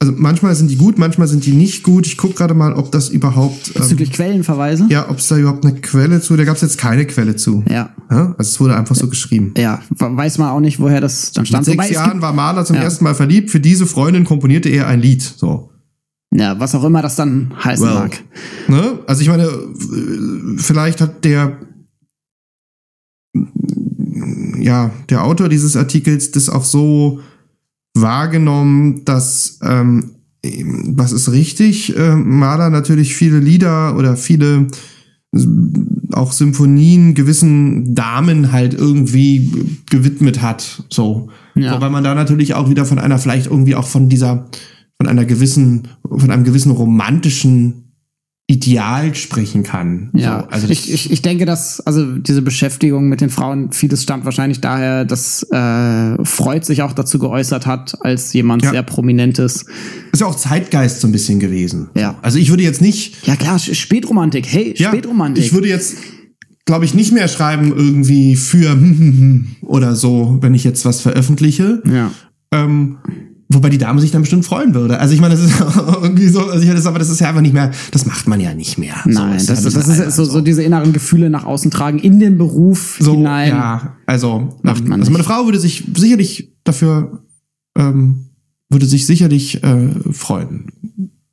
[0.00, 2.06] Also manchmal sind die gut, manchmal sind die nicht gut.
[2.06, 3.68] Ich gucke gerade mal, ob das überhaupt.
[3.74, 4.86] Ähm, Bezüglich Quellenverweise.
[4.90, 6.36] ja, ob es da überhaupt eine Quelle zu.
[6.36, 7.64] Da gab es jetzt keine Quelle zu.
[7.68, 7.90] Ja.
[8.10, 9.54] Ja, Also es wurde einfach so geschrieben.
[9.58, 11.64] Ja, weiß man auch nicht, woher das dann Mit stand.
[11.64, 12.82] sechs Wobei Jahren war Maler zum Ja.
[12.82, 13.50] ersten Mal verliebt.
[13.50, 15.20] Für diese Freundin komponierte er ein Lied.
[15.22, 15.70] So.
[16.32, 17.94] ja, was auch immer das dann heißen Well.
[17.94, 18.22] mag.
[18.68, 19.00] Ne?
[19.08, 21.58] Also ich meine, äh, vielleicht hat der
[24.60, 27.20] ja, der Autor dieses Artikels das auch so
[28.00, 30.10] wahrgenommen, dass ähm,
[30.42, 34.68] was ist richtig, äh, Mahler natürlich viele Lieder oder viele
[36.12, 39.52] auch Symphonien gewissen Damen halt irgendwie
[39.90, 41.28] gewidmet hat, so.
[41.54, 41.74] Ja.
[41.74, 44.48] Wobei man da natürlich auch wieder von einer vielleicht irgendwie auch von dieser
[44.96, 47.87] von einer gewissen von einem gewissen romantischen
[48.50, 50.08] Ideal sprechen kann.
[50.14, 54.02] Ja, so, also ich, ich, ich denke, dass also diese Beschäftigung mit den Frauen, vieles
[54.02, 58.70] stammt wahrscheinlich daher, dass äh, Freud sich auch dazu geäußert hat, als jemand Ja.
[58.70, 59.66] sehr prominentes.
[60.12, 61.90] ist ja auch Zeitgeist so ein bisschen gewesen.
[61.94, 62.18] Ja.
[62.22, 65.44] Also ich würde jetzt nicht Ja klar, Spätromantik, hey, Ja, Spätromantik.
[65.44, 65.96] Ich würde jetzt,
[66.64, 68.78] glaube ich, nicht mehr schreiben irgendwie für
[69.60, 71.82] oder so, wenn ich jetzt was veröffentliche.
[71.84, 72.10] ja.
[72.50, 72.96] Ähm,
[73.48, 74.98] wobei die Dame sich dann bestimmt freuen würde.
[75.00, 75.60] Also ich meine, das ist
[76.02, 78.26] irgendwie so, also ich meine, das, aber das ist ja einfach nicht mehr, das macht
[78.28, 78.96] man ja nicht mehr.
[79.04, 82.18] Nein, so, das, das bisschen ist so, so diese inneren Gefühle nach außen tragen, in
[82.20, 83.48] den Beruf so, hinein.
[83.50, 85.24] ja, also, Macht man also meine.
[85.24, 87.22] Frau würde sich sicherlich dafür,
[87.76, 88.26] ähm,
[88.70, 90.66] würde sich sicherlich äh, freuen.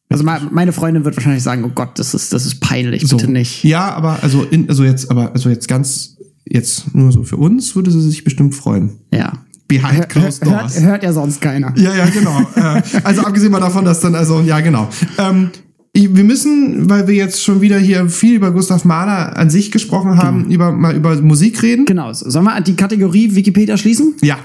[0.07, 3.17] Also me- meine Freundin wird wahrscheinlich sagen, oh Gott, das ist, das ist peinlich, So.
[3.17, 3.63] bitte nicht.
[3.65, 7.75] Ja, aber also in, also jetzt, aber also jetzt ganz, jetzt nur so für uns
[7.75, 8.99] würde sie sich bestimmt freuen.
[9.13, 9.33] Ja.
[9.67, 10.79] Behind closed hört, doors.
[10.79, 11.73] hört ja sonst keiner.
[11.75, 12.39] Ja, ja, genau.
[12.55, 14.89] äh, also abgesehen mal davon, dass dann, also, ja, genau.
[15.17, 15.49] Ähm,
[15.93, 20.17] wir müssen, weil wir jetzt schon wieder hier viel über Gustav Mahler an sich gesprochen
[20.17, 21.85] haben, über, mal über Musik reden.
[21.85, 22.11] Genau.
[22.11, 24.13] Sollen wir die Kategorie Wikipedia schließen?
[24.21, 24.37] Ja,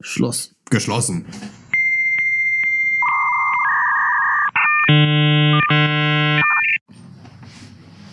[0.00, 0.54] Schluss.
[0.70, 1.24] geschlossen.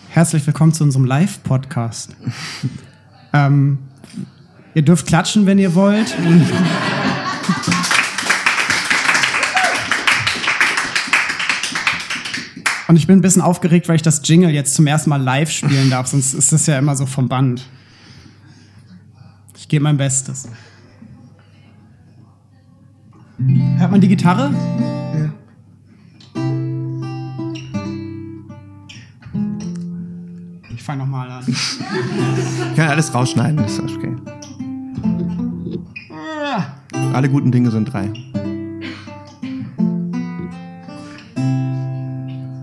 [0.08, 2.16] Herzlich willkommen zu unserem Live-Podcast.
[3.32, 3.78] ähm,
[4.74, 6.14] ihr dürft klatschen, wenn ihr wollt.
[12.88, 15.50] Und ich bin ein bisschen aufgeregt, weil ich das Jingle jetzt zum ersten Mal live
[15.50, 17.66] spielen darf, sonst ist das ja immer so vom Band.
[19.56, 20.46] Ich gebe mein Bestes.
[23.78, 24.52] Hört man die Gitarre?
[30.92, 31.44] Fange nochmal an.
[31.46, 31.78] Ich
[32.76, 34.16] kann alles rausschneiden, das ist okay.
[37.12, 38.10] Alle guten Dinge sind drei.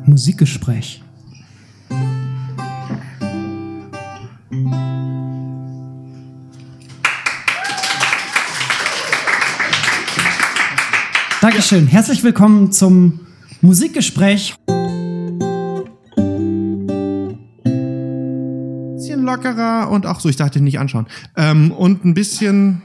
[0.05, 1.03] Musikgespräch.
[11.41, 11.87] Dankeschön.
[11.87, 13.21] Herzlich willkommen zum
[13.61, 14.55] Musikgespräch.
[19.35, 21.07] Lockerer und auch so, ich dachte nicht anschauen.
[21.35, 22.81] Ähm, und ein bisschen.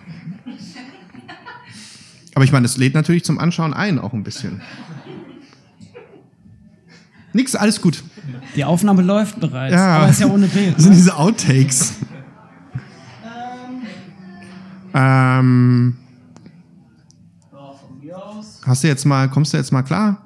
[2.35, 4.61] Aber ich meine, es lädt natürlich zum Anschauen ein, auch ein bisschen.
[7.33, 8.03] Nix, alles gut.
[8.57, 9.97] Die Aufnahme läuft bereits, Ja.
[9.99, 10.77] aber ist ja ohne Bild.
[10.77, 10.97] Das sind Ne?
[10.97, 11.95] diese Outtakes.
[14.95, 15.97] Ähm.
[18.67, 20.17] Hast du jetzt mal, kommst du jetzt mal klar?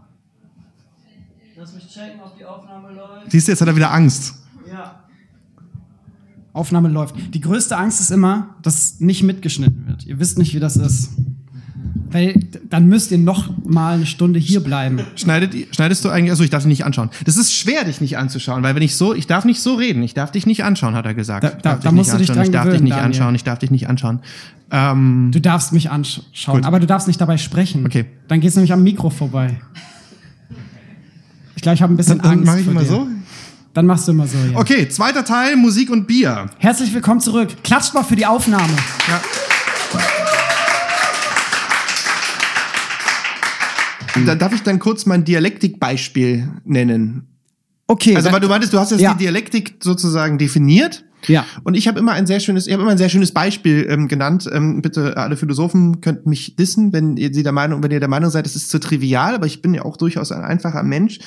[1.57, 3.31] Lass mich checken, ob die Aufnahme läuft.
[3.33, 4.35] Siehst du, jetzt hat er wieder Angst.
[6.59, 7.15] Aufnahme läuft.
[7.35, 10.05] Die größte Angst ist immer, dass nicht mitgeschnitten wird.
[10.07, 11.11] Ihr wisst nicht, wie das ist.
[12.11, 12.41] Weil
[12.71, 15.01] dann müsst ihr noch mal eine Stunde hier bleiben.
[15.15, 17.11] Schneidet, schneidest du eigentlich, also ich darf dich nicht anschauen.
[17.27, 20.03] Das ist schwer, dich nicht anzuschauen, weil wenn ich so, ich darf nicht so reden,
[20.03, 21.45] ich darf dich nicht anschauen, hat er gesagt.
[21.45, 22.71] Da- Ich da- darf da dich musst nicht du dich anschauen, ich dran darf dich
[22.73, 23.07] gewöhnen, nicht Daniel.
[23.07, 24.21] anschauen, ich darf dich nicht anschauen.
[24.71, 26.65] Ähm, Du darfst mich anschauen, Gut.
[26.65, 27.85] aber du darfst nicht dabei sprechen.
[27.85, 28.07] Okay.
[28.29, 29.61] Dann geht's nämlich am Mikro vorbei.
[31.57, 32.47] Ich glaube, ich habe ein bisschen dann Angst.
[32.47, 32.87] mache ich immer dir.
[32.87, 33.07] so.
[33.79, 34.59] Dann machst du immer so, ja.
[34.59, 36.51] Okay, zweiter Teil, Musik und Bier.
[36.59, 37.51] Herzlich willkommen zurück.
[37.63, 38.73] Klatscht mal für die Aufnahme.
[39.07, 39.23] Ja.
[44.27, 47.29] Da darf ich dann kurz mein Dialektikbeispiel nennen.
[47.87, 48.17] Okay.
[48.17, 49.13] Also, weil du meintest, du hast jetzt Ja.
[49.13, 51.05] die Dialektik sozusagen definiert.
[51.29, 51.45] Ja.
[51.63, 54.09] Und ich habe immer ein sehr schönes, ich habe immer ein sehr schönes Beispiel ähm,
[54.09, 54.51] genannt.
[54.53, 58.09] Ähm, bitte, alle Philosophen könnten mich dissen, wenn ihr sie der Meinung, wenn ihr der
[58.09, 61.21] Meinung seid, es ist zu trivial, aber ich bin ja auch durchaus ein einfacher Mensch.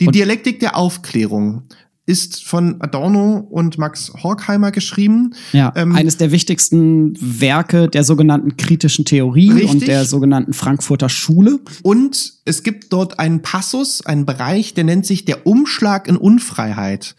[0.00, 1.64] Die Dialektik der Aufklärung
[2.06, 5.34] ist von Adorno und Max Horkheimer geschrieben.
[5.52, 9.70] Ja, Ähm, eines der wichtigsten Werke der sogenannten kritischen Theorie Richtig.
[9.70, 11.60] und der sogenannten Frankfurter Schule.
[11.82, 17.14] Und es gibt dort einen Passus, einen Bereich, der nennt sich der Umschlag in Unfreiheit.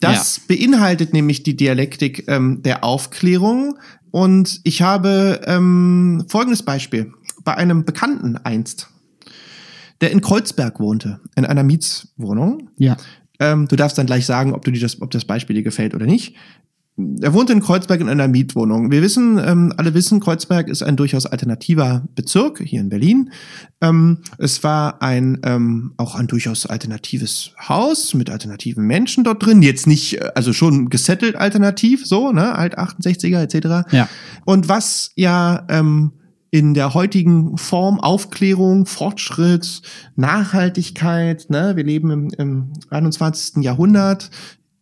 [0.00, 3.78] Das beinhaltet nämlich die Dialektik ähm, der Aufklärung.
[4.10, 7.12] Und ich habe ähm, folgendes Beispiel.
[7.44, 8.88] Bei einem Bekannten einst,
[10.00, 12.70] der in Kreuzberg wohnte, in einer Mietswohnung.
[12.78, 12.96] Ja.
[13.38, 15.94] Ähm, du darfst dann gleich sagen, ob, du dir das, ob das Beispiel dir gefällt
[15.94, 16.36] oder nicht.
[17.22, 18.90] er wohnt in Kreuzberg in einer Mietwohnung.
[18.90, 23.30] Wir wissen, ähm, alle wissen, Kreuzberg ist ein durchaus alternativer Bezirk hier in Berlin.
[23.80, 29.62] Ähm, es war ein ähm, auch ein durchaus alternatives Haus mit alternativen Menschen dort drin.
[29.62, 33.90] Jetzt nicht, äh, also schon gesettelt alternativ, so, ne, alt 68er etc.
[33.92, 34.08] Ja.
[34.44, 36.12] Und was ja ähm,
[36.50, 39.82] in der heutigen Form Aufklärung, Fortschritt,
[40.16, 43.62] Nachhaltigkeit, ne, wir leben im, im 21.
[43.62, 44.30] Jahrhundert,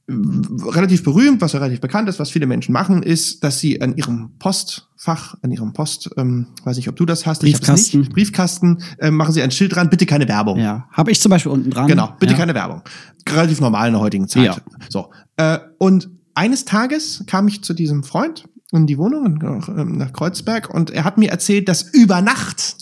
[0.09, 3.95] relativ berühmt, was ja relativ bekannt ist, was viele Menschen machen, ist, dass sie an
[3.97, 8.01] ihrem Postfach, an ihrem Post, ähm, weiß nicht, ob du das hast, Briefkasten.
[8.01, 10.59] nicht, Briefkasten, ähm, machen sie ein Schild dran, bitte keine Werbung.
[10.59, 10.89] Ja.
[10.93, 11.89] Habe ich zum Beispiel unten dran.
[11.89, 12.39] Genau, bitte ja.
[12.39, 12.83] keine Werbung.
[13.29, 14.45] Relativ normal in der heutigen Zeit.
[14.45, 14.57] Ja.
[14.89, 15.11] So.
[15.37, 20.69] Äh, und eines Tages kam ich zu diesem Freund in die Wohnung ähm, nach Kreuzberg
[20.73, 22.77] und er hat mir erzählt, dass über Nacht,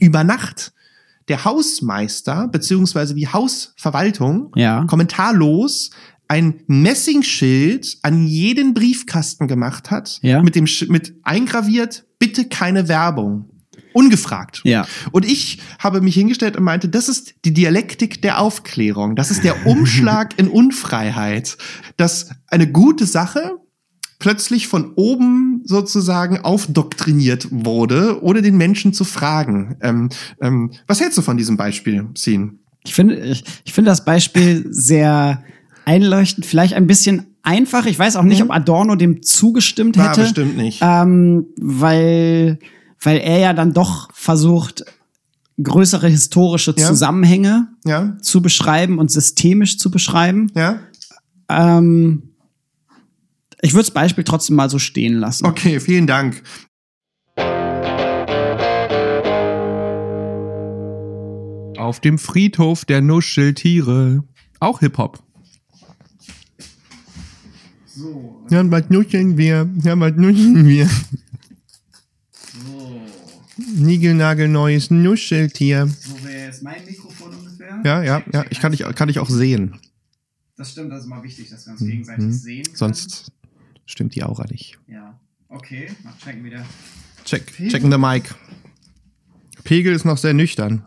[0.00, 0.72] über Nacht
[1.28, 4.84] der Hausmeister beziehungsweise die Hausverwaltung Ja.
[4.86, 5.90] kommentarlos
[6.26, 10.42] ein Messingschild an jeden Briefkasten gemacht hat, Ja.
[10.42, 13.46] mit dem Sch- mit eingraviert, bitte keine Werbung.
[13.92, 14.60] Ungefragt.
[14.62, 14.86] Ja.
[15.10, 19.16] Und ich habe mich hingestellt und meinte, das ist die Dialektik der Aufklärung.
[19.16, 21.56] Das ist der Umschlag in Unfreiheit.
[21.96, 23.56] Dass eine gute Sache
[24.20, 29.76] plötzlich von oben sozusagen aufdoktriniert wurde, ohne den Menschen zu fragen.
[29.80, 32.52] Ähm, ähm, was hältst du von diesem Beispiel, Scene?
[32.84, 35.42] Ich finde, ich, ich finde das Beispiel sehr
[35.84, 37.86] einleuchtend, vielleicht ein bisschen einfach.
[37.86, 40.20] Ich weiß auch nicht, ob Adorno dem zugestimmt War hätte.
[40.22, 40.80] bestimmt nicht.
[40.82, 42.58] Ähm, weil,
[43.02, 44.84] weil er ja dann doch versucht,
[45.62, 46.86] größere historische Ja.
[46.86, 48.16] Zusammenhänge Ja?
[48.22, 50.50] zu beschreiben und systemisch zu beschreiben.
[50.54, 50.78] Ja?
[51.48, 52.29] Ähm,
[53.62, 55.46] ich würde das Beispiel trotzdem mal so stehen lassen.
[55.46, 56.42] Okay, vielen Dank.
[61.76, 64.24] Auf dem Friedhof der Nuscheltiere.
[64.60, 65.22] Auch Hip-Hop.
[68.50, 69.68] Ja, was nuscheln wir?
[69.82, 70.88] Ja, was nuscheln wir?
[73.76, 75.88] Niegelnagelneues Nuscheltier.
[76.06, 77.80] Wo wäre jetzt mein Mikrofon ungefähr?
[77.84, 78.44] Ja, ja, ja.
[78.50, 79.76] Ich kann dich, kann dich auch sehen.
[80.56, 82.62] Das stimmt, das ist mal wichtig, dass wir uns Mhm.
[82.74, 83.32] Sonst
[83.90, 84.78] stimmt die Aura nicht.
[84.86, 85.18] Ja.
[85.48, 86.64] Okay, mach checken wieder.
[87.24, 88.34] Check, checken the mic.
[89.64, 90.86] Pegel ist noch sehr nüchtern.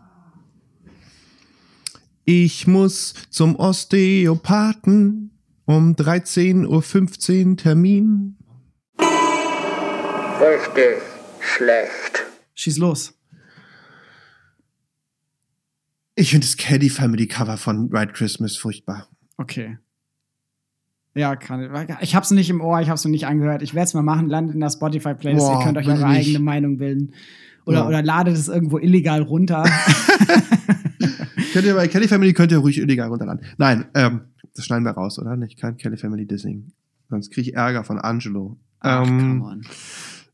[2.24, 5.30] Ich muss zum Osteopathen
[5.66, 8.36] um 13.15 Uhr Termin.
[10.40, 11.02] Richtig
[11.40, 12.24] schlecht.
[12.54, 13.14] Schieß los.
[16.14, 19.08] Ich finde das Caddy Family Cover von White Christmas furchtbar.
[19.36, 19.78] Okay.
[21.14, 21.96] Ja, kann ich.
[22.00, 23.62] Ich hab's nicht im Ohr, ich hab's noch nicht angehört.
[23.62, 25.46] Ich werde es mal machen, landet in der Spotify-Playlist.
[25.48, 26.18] Ihr könnt euch eure nicht.
[26.26, 27.12] eigene Meinung bilden.
[27.66, 27.86] Oder, Ja.
[27.88, 29.64] oder ladet es irgendwo illegal runter.
[31.52, 33.44] Könnt ihr bei Kelly Family könnt ihr ruhig illegal runterladen.
[33.58, 34.22] Nein, ähm,
[34.56, 35.38] das schneiden wir raus, oder?
[35.46, 36.72] Ich kann Kelly Family Dissing.
[37.10, 38.56] Sonst kriege ich Ärger von Angelo.
[38.80, 39.42] Ach, come ähm,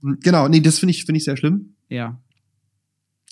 [0.03, 0.19] on.
[0.21, 1.75] genau, nee, das finde ich, finde ich sehr schlimm.
[1.89, 2.19] Ja.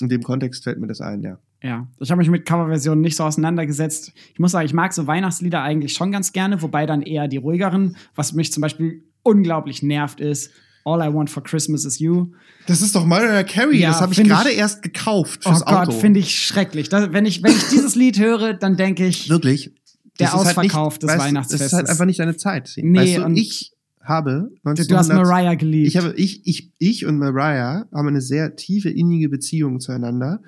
[0.01, 1.39] In dem Kontext fällt mir das ein, ja.
[1.63, 4.13] Ja, ich habe mich mit Coverversionen nicht so auseinandergesetzt.
[4.33, 7.37] Ich muss sagen, ich mag so Weihnachtslieder eigentlich schon ganz gerne, wobei dann eher die
[7.39, 7.97] ruhigeren.
[8.15, 10.51] Was mich zum Beispiel unglaublich nervt, ist
[10.85, 12.29] All I Want for Christmas is You.
[12.67, 13.79] Das ist doch Mariah Carey.
[13.81, 15.93] Ja, das habe ich gerade erst gekauft Oh fürs Gott, Auto.
[15.93, 16.89] finde ich schrecklich.
[16.89, 19.73] Das, wenn, ich, wenn ich dieses Lied höre, dann denke ich, Wirklich.
[20.21, 21.59] Der Das ist halt Ausverkauf nicht, des weißt, Weihnachtsfestes.
[21.71, 22.73] Das ist halt einfach nicht deine Zeit.
[22.77, 23.73] Nee, weißt du, und- ich
[24.09, 25.89] habe du, 1900, du hast Mariah geliebt.
[25.89, 30.41] Ich habe ich ich ich und Mariah haben eine sehr tiefe innige Beziehung zueinander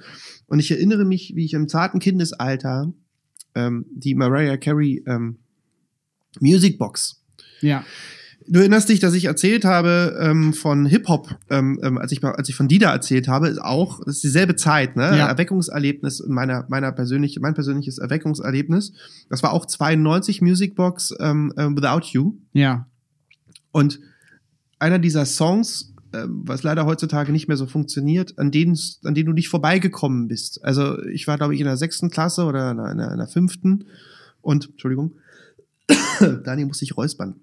[0.46, 2.92] und ich erinnere mich, wie ich im zarten Kindesalter
[3.54, 5.36] ähm, die Mariah Carey ähm,
[6.40, 7.20] Musicbox
[7.60, 7.84] ja.
[8.46, 12.48] Du erinnerst dich, dass ich erzählt habe ähm, von Hip-Hop, ähm, ähm, als, ich, als
[12.48, 15.16] ich von Dida erzählt habe, ist auch, das ist dieselbe Zeit, ne?
[15.16, 15.28] Ja.
[15.28, 18.92] Erweckungserlebnis, meiner, meiner persönlich, mein persönliches Erweckungserlebnis.
[19.28, 22.38] Das war auch 92 Musicbox ähm, ähm, Without You.
[22.52, 22.88] Ja.
[23.72, 24.00] Und
[24.78, 29.26] einer dieser Songs, ähm, was leider heutzutage nicht mehr so funktioniert, an denen, an denen
[29.26, 30.64] du nicht vorbeigekommen bist.
[30.64, 33.18] Also ich war, glaube ich, in der sechsten Klasse oder in der, in der, in
[33.18, 33.84] der fünften.
[34.40, 35.12] Und, Entschuldigung,
[36.44, 37.36] Daniel muss sich räuspern.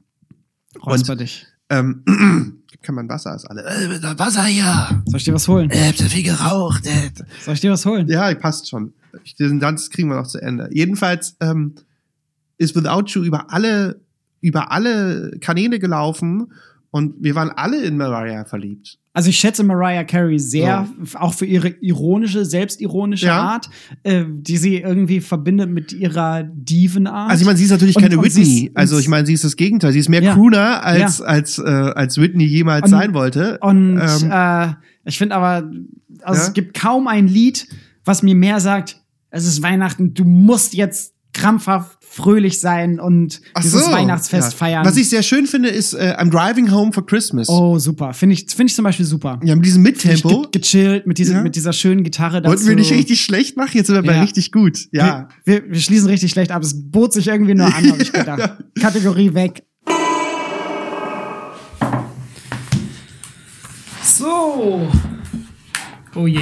[0.86, 1.46] Räusper dich.
[1.70, 2.04] Ähm,
[2.82, 3.64] kann man Wasser, ist alle.
[3.66, 5.02] Äh, Wasser hier.
[5.06, 5.70] Soll ich dir was holen?
[5.70, 6.86] Äh, habt ihr viel geraucht.
[6.86, 7.12] Äh.
[7.44, 8.08] Soll ich dir was holen?
[8.08, 8.94] Ja, passt schon.
[9.24, 10.70] Ich- Diesen Tanz kriegen wir noch zu Ende.
[10.72, 11.76] Jedenfalls ähm,
[12.58, 14.00] ist Without You über alle,
[14.42, 16.52] über alle Kanäle gelaufen
[16.92, 18.98] und wir waren alle in Mariah verliebt.
[19.14, 23.42] Also ich schätze Mariah Carey sehr, auch für ihre ironische, selbstironische Ja.
[23.42, 23.68] Art,
[24.04, 27.32] äh, die sie irgendwie verbindet mit ihrer Divenart.
[27.32, 28.66] Also ich meine, sie ist natürlich Und- keine und Whitney.
[28.68, 29.92] ist- also ich meine, sie ist das Gegenteil.
[29.92, 30.34] Sie ist mehr Ja.
[30.36, 31.26] Crooner als Ja.
[31.26, 33.58] als äh, als Whitney jemals Und- sein wollte.
[33.62, 34.68] Und Ähm, äh,
[35.06, 35.68] ich finde aber,
[36.22, 37.68] also es gibt kaum ein Lied,
[38.06, 43.62] was mir mehr sagt, es ist Weihnachten, du musst jetzt krampfhaft fröhlich sein und Ach
[43.62, 44.58] dieses so, Weihnachtsfest ja.
[44.58, 44.86] feiern.
[44.86, 47.48] Was ich sehr schön finde, ist äh, I'm Driving Home for Christmas.
[47.50, 48.14] oh, super.
[48.14, 49.40] Finde ich, finde ich zum Beispiel super.
[49.44, 50.44] Ja, mit diesem Mittempo.
[50.52, 51.42] Ge gechillt mit, diese, Ja.
[51.44, 52.52] mit dieser schönen Gitarre dazu.
[52.52, 54.22] Wollten wir nicht richtig schlecht machen, jetzt sind wir bei Ja.
[54.22, 54.88] richtig gut.
[54.92, 55.30] Ja.
[55.46, 56.64] Wir, wir, wir schließen richtig schlecht ab.
[56.64, 58.52] Es bot sich irgendwie nur an, habe ich gedacht.
[58.80, 59.64] Kategorie weg.
[64.04, 64.88] So.
[66.16, 66.42] Oh je.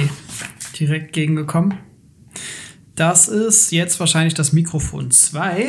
[0.78, 1.74] Direkt gegengekommen.
[2.96, 5.68] Das ist jetzt wahrscheinlich das Mikrofon 2.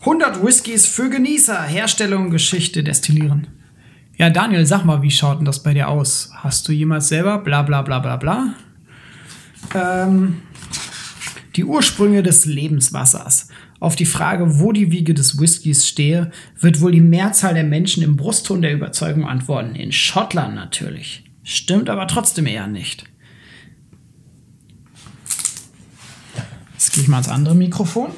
[0.00, 1.62] 100 Whiskys für Genießer.
[1.62, 3.46] Herstellung, Geschichte, Destillieren.
[4.16, 6.32] Ja, Daniel, sag mal, wie schaut denn das bei dir aus?
[6.34, 8.54] Hast du jemals selber bla bla bla bla bla?
[9.72, 10.42] Ähm,
[11.54, 13.48] die Ursprünge des Lebenswassers.
[13.78, 18.02] Auf die Frage, wo die Wiege des Whiskys stehe, wird wohl die Mehrzahl der Menschen
[18.02, 19.76] im Brustton der Überzeugung antworten.
[19.76, 21.24] In Schottland natürlich.
[21.44, 23.04] Stimmt aber trotzdem eher nicht.
[26.80, 28.10] Jetzt gehe ich mal ans andere Mikrofon.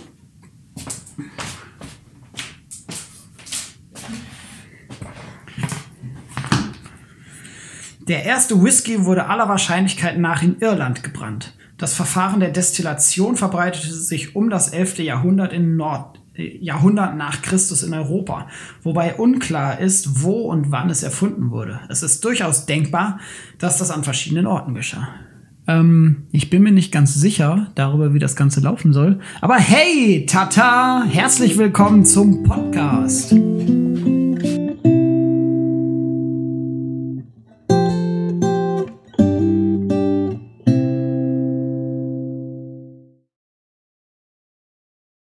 [8.07, 11.57] Der erste Whisky wurde aller Wahrscheinlichkeit nach in Irland gebrannt.
[11.77, 15.01] Das Verfahren der Destillation verbreitete sich um das 11.
[15.01, 18.47] Jahrhundert in Nord äh, Jahrhundert nach Christus in Europa,
[18.85, 21.81] wobei unklar ist, wo und wann es erfunden wurde.
[21.89, 23.19] Es ist durchaus denkbar,
[23.59, 25.09] dass das an verschiedenen Orten geschah.
[25.69, 29.21] Ähm, ich bin mir nicht ganz sicher darüber, wie das Ganze laufen soll.
[29.41, 33.35] Aber hey, Tata, herzlich willkommen zum Podcast.